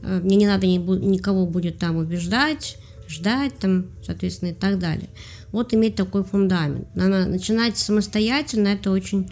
Э, 0.02 0.20
мне 0.24 0.36
не 0.36 0.48
надо 0.48 0.68
никого 0.68 1.46
будет 1.46 1.80
там 1.80 1.96
убеждать, 1.98 2.78
ждать, 3.08 3.58
там, 3.58 3.88
соответственно, 4.06 4.50
и 4.50 4.54
так 4.54 4.78
далее. 4.78 5.10
Вот 5.52 5.74
иметь 5.74 5.96
такой 5.96 6.24
фундамент. 6.24 6.94
Надо 6.96 7.26
начинать 7.26 7.78
самостоятельно, 7.78 8.68
это 8.68 8.92
очень 8.92 9.32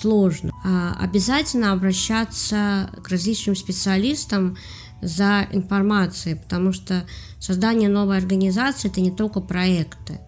сложно. 0.00 0.52
А 0.64 0.96
обязательно 1.00 1.72
обращаться 1.72 2.90
к 3.02 3.08
различным 3.08 3.56
специалистам, 3.56 4.56
за 5.02 5.46
информацией, 5.52 6.36
потому 6.36 6.72
что 6.72 7.04
создание 7.46 7.88
новой 7.88 8.18
организации– 8.18 8.88
это 8.90 9.00
не 9.00 9.12
только 9.12 9.40
проекты, 9.40 10.18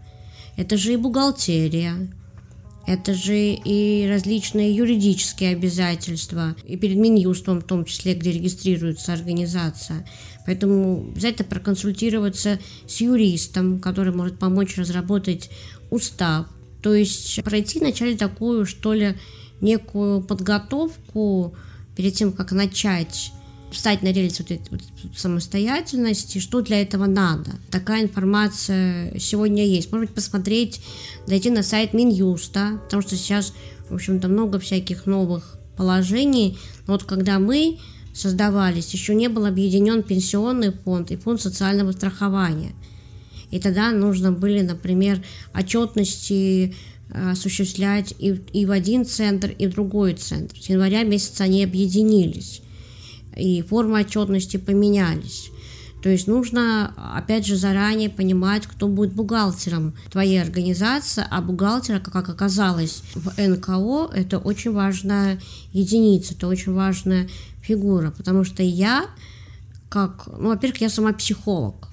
это 0.56 0.76
же 0.76 0.92
и 0.92 0.96
бухгалтерия, 0.96 1.94
это 2.86 3.12
же 3.12 3.36
и 3.36 4.06
различные 4.08 4.74
юридические 4.74 5.50
обязательства, 5.50 6.54
и 6.64 6.76
перед 6.76 6.96
Минюстом 6.96 7.60
в 7.60 7.64
том 7.64 7.84
числе, 7.84 8.14
где 8.14 8.30
регистрируется 8.30 9.12
организация. 9.12 10.06
Поэтому 10.46 11.08
обязательно 11.10 11.48
проконсультироваться 11.48 12.60
с 12.86 13.00
юристом, 13.00 13.80
который 13.80 14.14
может 14.14 14.38
помочь 14.38 14.78
разработать 14.78 15.50
устав. 15.90 16.46
То 16.82 16.94
есть 16.94 17.42
пройти 17.42 17.80
вначале 17.80 18.16
такую, 18.16 18.64
что 18.64 18.94
ли, 18.94 19.16
некую 19.60 20.22
подготовку 20.22 21.54
перед 21.96 22.14
тем, 22.14 22.32
как 22.32 22.52
начать 22.52 23.32
встать 23.70 24.02
на 24.02 24.12
рельсы 24.12 24.42
вот 24.42 24.52
этой 24.52 24.68
вот 24.70 24.80
самостоятельности, 25.16 26.38
что 26.38 26.60
для 26.60 26.80
этого 26.80 27.06
надо. 27.06 27.52
Такая 27.70 28.04
информация 28.04 29.18
сегодня 29.18 29.64
есть. 29.66 29.92
Может 29.92 30.08
быть, 30.08 30.14
посмотреть, 30.14 30.80
зайти 31.26 31.50
на 31.50 31.62
сайт 31.62 31.92
Минюста, 31.92 32.80
потому 32.84 33.02
что 33.02 33.16
сейчас, 33.16 33.52
в 33.88 33.94
общем-то, 33.94 34.28
много 34.28 34.58
всяких 34.58 35.06
новых 35.06 35.58
положений. 35.76 36.58
Но 36.86 36.94
вот 36.94 37.04
когда 37.04 37.38
мы 37.38 37.78
создавались, 38.14 38.92
еще 38.92 39.14
не 39.14 39.28
был 39.28 39.46
объединен 39.46 40.02
пенсионный 40.02 40.72
фонд 40.72 41.10
и 41.10 41.16
фонд 41.16 41.40
социального 41.40 41.92
страхования. 41.92 42.72
И 43.50 43.60
тогда 43.60 43.92
нужно 43.92 44.32
были, 44.32 44.60
например, 44.60 45.22
отчетности 45.54 46.74
э, 47.10 47.30
осуществлять 47.30 48.14
и, 48.18 48.40
и 48.52 48.66
в 48.66 48.70
один 48.70 49.06
центр, 49.06 49.50
и 49.50 49.66
в 49.66 49.70
другой 49.70 50.14
центр. 50.14 50.56
С 50.60 50.68
января 50.68 51.02
месяца 51.04 51.44
они 51.44 51.64
объединились 51.64 52.62
и 53.36 53.62
формы 53.62 54.00
отчетности 54.00 54.56
поменялись. 54.56 55.50
То 56.02 56.08
есть 56.08 56.28
нужно, 56.28 56.92
опять 56.96 57.44
же, 57.44 57.56
заранее 57.56 58.08
понимать, 58.08 58.66
кто 58.66 58.86
будет 58.86 59.12
бухгалтером 59.12 59.94
твоей 60.10 60.40
организации, 60.40 61.24
а 61.28 61.40
бухгалтер, 61.40 61.98
как 62.00 62.28
оказалось 62.28 63.02
в 63.14 63.32
НКО, 63.36 64.10
это 64.14 64.38
очень 64.38 64.72
важная 64.72 65.40
единица, 65.72 66.34
это 66.34 66.46
очень 66.46 66.72
важная 66.72 67.28
фигура, 67.62 68.12
потому 68.16 68.44
что 68.44 68.62
я, 68.62 69.06
как, 69.88 70.28
ну, 70.38 70.48
во-первых, 70.50 70.80
я 70.80 70.88
сама 70.88 71.12
психолог, 71.12 71.87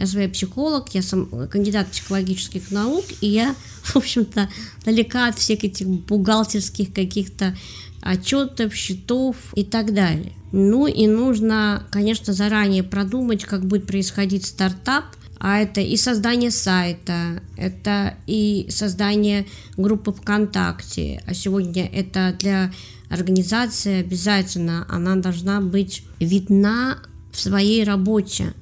я 0.00 0.06
своя 0.06 0.28
психолог, 0.30 0.94
я 0.94 1.02
сам 1.02 1.26
кандидат 1.48 1.88
психологических 1.88 2.70
наук, 2.70 3.04
и 3.20 3.28
я, 3.28 3.54
в 3.82 3.96
общем-то, 3.96 4.48
далека 4.84 5.28
от 5.28 5.38
всех 5.38 5.62
этих 5.62 5.86
бухгалтерских 5.86 6.92
каких-то 6.92 7.56
отчетов, 8.00 8.74
счетов 8.74 9.36
и 9.54 9.62
так 9.62 9.92
далее. 9.92 10.32
Ну 10.52 10.86
и 10.86 11.06
нужно, 11.06 11.86
конечно, 11.90 12.32
заранее 12.32 12.82
продумать, 12.82 13.44
как 13.44 13.66
будет 13.66 13.86
происходить 13.86 14.46
стартап, 14.46 15.04
А 15.38 15.58
это 15.58 15.80
и 15.80 15.96
создание 15.96 16.50
сайта, 16.50 17.42
это 17.56 18.14
и 18.26 18.66
создание 18.70 19.46
группы 19.76 20.12
ВКонтакте. 20.12 21.22
А 21.26 21.34
сегодня 21.34 21.86
это 21.86 22.34
для 22.38 22.72
организации 23.10 24.00
обязательно, 24.00 24.86
она 24.88 25.16
должна 25.16 25.60
быть 25.60 26.04
видна 26.20 26.98
в 27.32 27.40
своей 27.40 27.84
работе. 27.84 28.54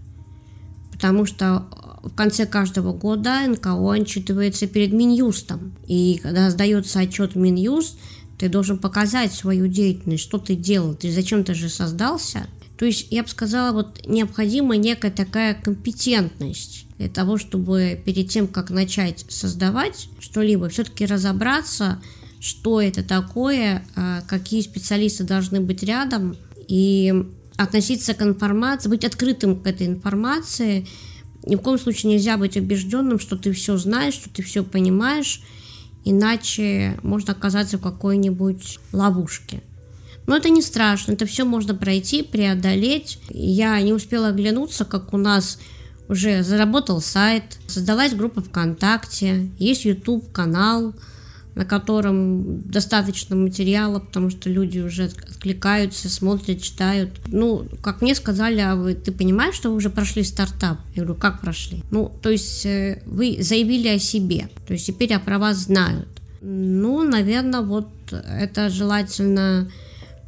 Потому 0.98 1.26
что 1.26 1.66
в 2.02 2.14
конце 2.14 2.44
каждого 2.44 2.92
года 2.92 3.46
НКО 3.46 3.92
отчитывается 3.92 4.66
перед 4.66 4.92
Минюстом. 4.92 5.76
И 5.86 6.20
когда 6.22 6.50
сдается 6.50 7.00
отчет 7.00 7.36
Минюст, 7.36 7.96
ты 8.38 8.48
должен 8.48 8.78
показать 8.78 9.32
свою 9.32 9.68
деятельность, 9.68 10.24
что 10.24 10.38
ты 10.38 10.54
делал, 10.54 10.94
ты 10.94 11.10
зачем 11.12 11.44
ты 11.44 11.54
же 11.54 11.68
создался, 11.68 12.46
то 12.78 12.84
есть, 12.84 13.08
я 13.10 13.24
бы 13.24 13.28
сказала, 13.28 13.72
вот 13.72 14.06
необходима 14.06 14.76
некая 14.76 15.10
такая 15.10 15.54
компетентность 15.54 16.86
для 16.96 17.08
того, 17.08 17.36
чтобы 17.36 18.00
перед 18.04 18.30
тем, 18.30 18.46
как 18.46 18.70
начать 18.70 19.24
создавать 19.28 20.08
что-либо, 20.20 20.68
все-таки 20.68 21.04
разобраться, 21.04 22.00
что 22.38 22.80
это 22.80 23.02
такое, 23.02 23.84
а, 23.96 24.22
какие 24.28 24.62
специалисты 24.62 25.24
должны 25.24 25.60
быть 25.60 25.82
рядом, 25.82 26.36
и 26.68 27.26
относиться 27.58 28.14
к 28.14 28.22
информации, 28.22 28.88
быть 28.88 29.04
открытым 29.04 29.60
к 29.60 29.66
этой 29.66 29.86
информации. 29.86 30.86
Ни 31.44 31.56
в 31.56 31.58
коем 31.58 31.78
случае 31.78 32.12
нельзя 32.12 32.36
быть 32.36 32.56
убежденным, 32.56 33.18
что 33.18 33.36
ты 33.36 33.52
все 33.52 33.76
знаешь, 33.76 34.14
что 34.14 34.30
ты 34.30 34.42
все 34.42 34.62
понимаешь, 34.62 35.42
иначе 36.04 36.98
можно 37.02 37.32
оказаться 37.32 37.76
в 37.76 37.82
какой-нибудь 37.82 38.78
ловушке. 38.92 39.62
Но 40.26 40.36
это 40.36 40.50
не 40.50 40.62
страшно, 40.62 41.12
это 41.12 41.26
все 41.26 41.44
можно 41.44 41.74
пройти, 41.74 42.22
преодолеть. 42.22 43.18
Я 43.28 43.80
не 43.82 43.92
успела 43.92 44.28
оглянуться, 44.28 44.84
как 44.84 45.12
у 45.12 45.16
нас 45.16 45.58
уже 46.08 46.44
заработал 46.44 47.00
сайт, 47.00 47.58
создалась 47.66 48.14
группа 48.14 48.40
ВКонтакте, 48.40 49.50
есть 49.58 49.84
YouTube 49.84 50.30
канал, 50.30 50.94
на 51.58 51.64
котором 51.64 52.62
достаточно 52.62 53.34
материала, 53.34 53.98
потому 53.98 54.30
что 54.30 54.48
люди 54.48 54.78
уже 54.78 55.06
откликаются, 55.06 56.08
смотрят, 56.08 56.62
читают. 56.62 57.10
Ну, 57.26 57.66
как 57.82 58.00
мне 58.00 58.14
сказали, 58.14 58.60
а 58.60 58.76
вы, 58.76 58.94
ты 58.94 59.10
понимаешь, 59.10 59.56
что 59.56 59.70
вы 59.70 59.76
уже 59.76 59.90
прошли 59.90 60.22
стартап? 60.22 60.78
Я 60.94 61.02
говорю, 61.02 61.18
как 61.20 61.40
прошли? 61.40 61.82
Ну, 61.90 62.12
то 62.22 62.30
есть 62.30 62.64
э, 62.64 63.02
вы 63.06 63.38
заявили 63.40 63.88
о 63.88 63.98
себе, 63.98 64.48
то 64.68 64.72
есть 64.72 64.86
теперь 64.86 65.18
про 65.18 65.40
вас 65.40 65.56
знают. 65.56 66.06
Ну, 66.42 67.02
наверное, 67.02 67.62
вот 67.62 67.88
это 68.12 68.70
желательно 68.70 69.68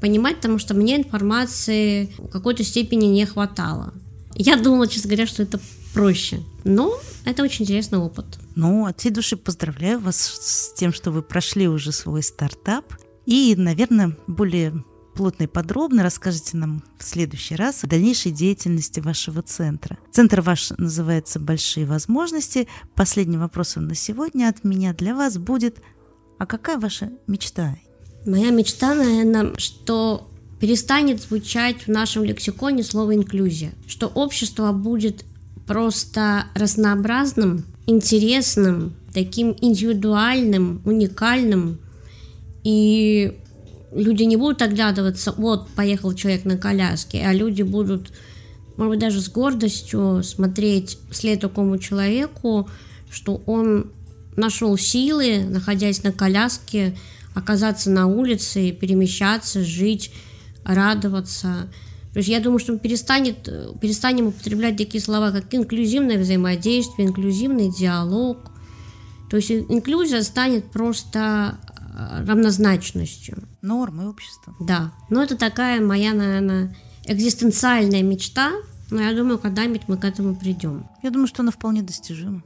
понимать, 0.00 0.36
потому 0.38 0.58
что 0.58 0.74
мне 0.74 0.96
информации 0.96 2.10
в 2.18 2.26
какой-то 2.26 2.64
степени 2.64 3.06
не 3.06 3.24
хватало. 3.24 3.94
Я 4.34 4.56
думала, 4.56 4.88
честно 4.88 5.10
говоря, 5.10 5.28
что 5.28 5.44
это 5.44 5.60
проще. 5.92 6.42
Но 6.64 6.98
это 7.24 7.42
очень 7.42 7.64
интересный 7.64 7.98
опыт. 7.98 8.26
Ну, 8.54 8.86
от 8.86 9.00
всей 9.00 9.10
души 9.10 9.36
поздравляю 9.36 9.98
вас 10.00 10.16
с 10.16 10.74
тем, 10.74 10.92
что 10.92 11.10
вы 11.10 11.22
прошли 11.22 11.68
уже 11.68 11.92
свой 11.92 12.22
стартап. 12.22 12.94
И, 13.26 13.54
наверное, 13.56 14.16
более 14.26 14.84
плотно 15.14 15.44
и 15.44 15.46
подробно 15.46 16.02
расскажете 16.02 16.56
нам 16.56 16.82
в 16.98 17.04
следующий 17.04 17.54
раз 17.54 17.84
о 17.84 17.86
дальнейшей 17.86 18.32
деятельности 18.32 19.00
вашего 19.00 19.42
центра. 19.42 19.98
Центр 20.10 20.40
ваш 20.40 20.70
называется 20.78 21.38
«Большие 21.38 21.86
возможности». 21.86 22.68
Последний 22.94 23.36
вопрос 23.36 23.76
на 23.76 23.94
сегодня 23.94 24.48
от 24.48 24.64
меня 24.64 24.94
для 24.94 25.14
вас 25.14 25.36
будет 25.38 25.78
«А 26.38 26.46
какая 26.46 26.78
ваша 26.78 27.10
мечта 27.26 27.76
Моя 28.26 28.50
мечта, 28.50 28.94
наверное, 28.94 29.56
что 29.56 30.30
перестанет 30.58 31.22
звучать 31.22 31.86
в 31.86 31.88
нашем 31.88 32.24
лексиконе 32.24 32.84
слово 32.84 33.14
инклюзия, 33.14 33.72
что 33.86 34.08
общество 34.08 34.72
будет 34.72 35.24
просто 35.70 36.46
разнообразным, 36.56 37.64
интересным, 37.86 38.96
таким 39.14 39.56
индивидуальным, 39.60 40.82
уникальным, 40.84 41.78
и 42.64 43.38
люди 43.92 44.24
не 44.24 44.34
будут 44.34 44.62
оглядываться, 44.62 45.32
вот 45.36 45.68
поехал 45.76 46.12
человек 46.12 46.44
на 46.44 46.56
коляске, 46.56 47.22
а 47.24 47.32
люди 47.32 47.62
будут, 47.62 48.10
может 48.76 48.90
быть, 48.90 48.98
даже 48.98 49.20
с 49.20 49.28
гордостью 49.28 50.24
смотреть 50.24 50.98
вслед 51.12 51.38
такому 51.38 51.78
человеку, 51.78 52.68
что 53.08 53.40
он 53.46 53.92
нашел 54.34 54.76
силы, 54.76 55.44
находясь 55.48 56.02
на 56.02 56.10
коляске, 56.10 56.96
оказаться 57.32 57.90
на 57.90 58.08
улице, 58.08 58.72
перемещаться, 58.72 59.62
жить, 59.62 60.12
радоваться. 60.64 61.68
То 62.12 62.18
есть 62.18 62.28
я 62.28 62.40
думаю, 62.40 62.58
что 62.58 62.72
мы 62.72 62.78
перестанет, 62.78 63.44
перестанем 63.80 64.28
употреблять 64.28 64.76
такие 64.76 65.02
слова, 65.02 65.30
как 65.30 65.54
инклюзивное 65.54 66.18
взаимодействие, 66.18 67.08
инклюзивный 67.08 67.70
диалог. 67.70 68.50
То 69.30 69.36
есть 69.36 69.50
инклюзия 69.50 70.22
станет 70.22 70.70
просто 70.72 71.58
э, 71.78 72.24
равнозначностью. 72.26 73.44
Нормой 73.62 74.08
общества. 74.08 74.56
Да. 74.58 74.92
Но 75.08 75.22
это 75.22 75.36
такая 75.36 75.80
моя, 75.80 76.12
наверное, 76.12 76.76
экзистенциальная 77.04 78.02
мечта, 78.02 78.50
но 78.90 79.00
я 79.00 79.14
думаю, 79.14 79.38
когда-нибудь 79.38 79.82
мы 79.86 79.96
к 79.96 80.04
этому 80.04 80.34
придем. 80.34 80.86
Я 81.02 81.10
думаю, 81.10 81.28
что 81.28 81.42
она 81.42 81.52
вполне 81.52 81.82
достижима. 81.82 82.42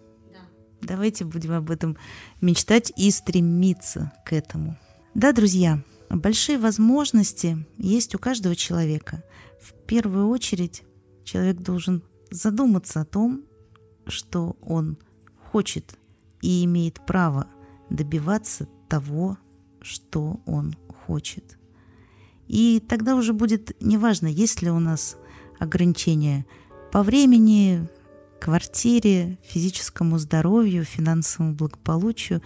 Давайте 0.83 1.25
будем 1.25 1.53
об 1.53 1.71
этом 1.71 1.97
мечтать 2.43 2.93
и 2.97 3.11
стремиться 3.11 4.13
к 4.27 4.35
этому. 4.35 4.77
Да, 5.15 5.33
друзья, 5.33 5.81
большие 6.11 6.59
возможности 6.59 7.65
есть 7.79 8.15
у 8.15 8.19
каждого 8.19 8.55
человека. 8.55 9.23
В 9.61 9.73
первую 9.87 10.29
очередь 10.29 10.85
человек 11.25 11.59
должен 11.59 12.03
задуматься 12.31 13.01
о 13.01 13.05
том, 13.05 13.45
что 14.07 14.57
он 14.61 14.99
хочет 15.51 15.99
и 16.43 16.65
имеет 16.65 17.05
право 17.07 17.47
добиваться 17.91 18.69
того, 18.89 19.39
что 19.81 20.41
он 20.47 20.75
хочет. 21.07 21.59
И 22.47 22.83
тогда 22.87 23.17
уже 23.17 23.33
будет 23.33 23.77
неважно, 23.81 24.27
есть 24.27 24.63
ли 24.63 24.71
у 24.71 24.79
нас 24.79 25.17
ограничения 25.59 26.45
по 26.93 27.03
времени, 27.03 27.89
квартире, 28.41 29.39
физическому 29.43 30.19
здоровью, 30.19 30.85
финансовому 30.85 31.55
благополучию, 31.55 32.43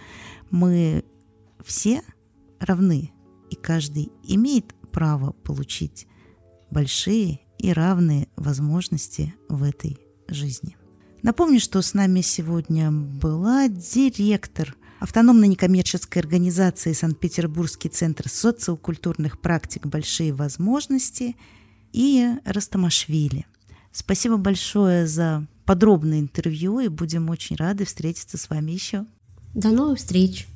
мы 0.49 1.03
все 1.63 2.01
равны, 2.59 3.11
и 3.49 3.55
каждый 3.55 4.11
имеет 4.23 4.73
право 4.91 5.33
получить 5.33 6.07
большие 6.71 7.41
и 7.57 7.73
равные 7.73 8.27
возможности 8.35 9.33
в 9.49 9.63
этой 9.63 9.99
жизни. 10.27 10.77
Напомню, 11.21 11.59
что 11.59 11.81
с 11.81 11.93
нами 11.93 12.21
сегодня 12.21 12.91
была 12.91 13.67
директор 13.67 14.75
автономной 14.99 15.47
некоммерческой 15.47 16.21
организации 16.21 16.93
Санкт-Петербургский 16.93 17.89
центр 17.89 18.29
социокультурных 18.29 19.39
практик 19.39 19.85
«Большие 19.85 20.33
возможности» 20.33 21.35
и 21.91 22.29
Растамашвили. 22.45 23.45
Спасибо 23.91 24.37
большое 24.37 25.07
за 25.07 25.47
подробное 25.65 26.19
интервью 26.19 26.79
и 26.79 26.87
будем 26.87 27.29
очень 27.29 27.55
рады 27.55 27.85
встретиться 27.85 28.37
с 28.37 28.49
вами 28.49 28.71
еще. 28.71 29.05
До 29.53 29.69
новых 29.69 29.99
встреч! 29.99 30.47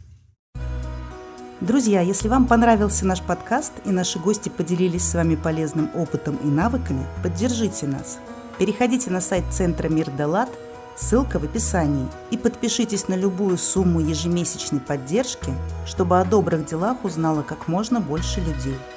Друзья, 1.63 2.02
если 2.02 2.28
вам 2.28 2.45
понравился 2.45 3.06
наш 3.06 3.21
подкаст 3.21 3.71
и 3.86 3.91
наши 3.91 4.19
гости 4.19 4.49
поделились 4.49 5.08
с 5.08 5.13
вами 5.13 5.36
полезным 5.36 5.89
опытом 5.95 6.36
и 6.43 6.47
навыками, 6.47 7.06
поддержите 7.23 7.88
нас. 7.88 8.19
Переходите 8.60 9.10
на 9.10 9.21
сайт 9.21 9.45
Центра 9.49 9.88
Мир 9.88 10.12
Далат, 10.12 10.49
ссылка 10.97 11.39
в 11.39 11.45
описании, 11.45 12.10
и 12.32 12.38
подпишитесь 12.38 13.08
на 13.08 13.13
любую 13.13 13.58
сумму 13.58 14.02
ежемесячной 14.02 14.82
поддержки, 14.82 15.54
чтобы 15.86 16.19
о 16.19 16.26
добрых 16.26 16.65
делах 16.65 17.06
узнало 17.06 17.43
как 17.43 17.69
можно 17.69 18.02
больше 18.02 18.41
людей– 18.41 18.78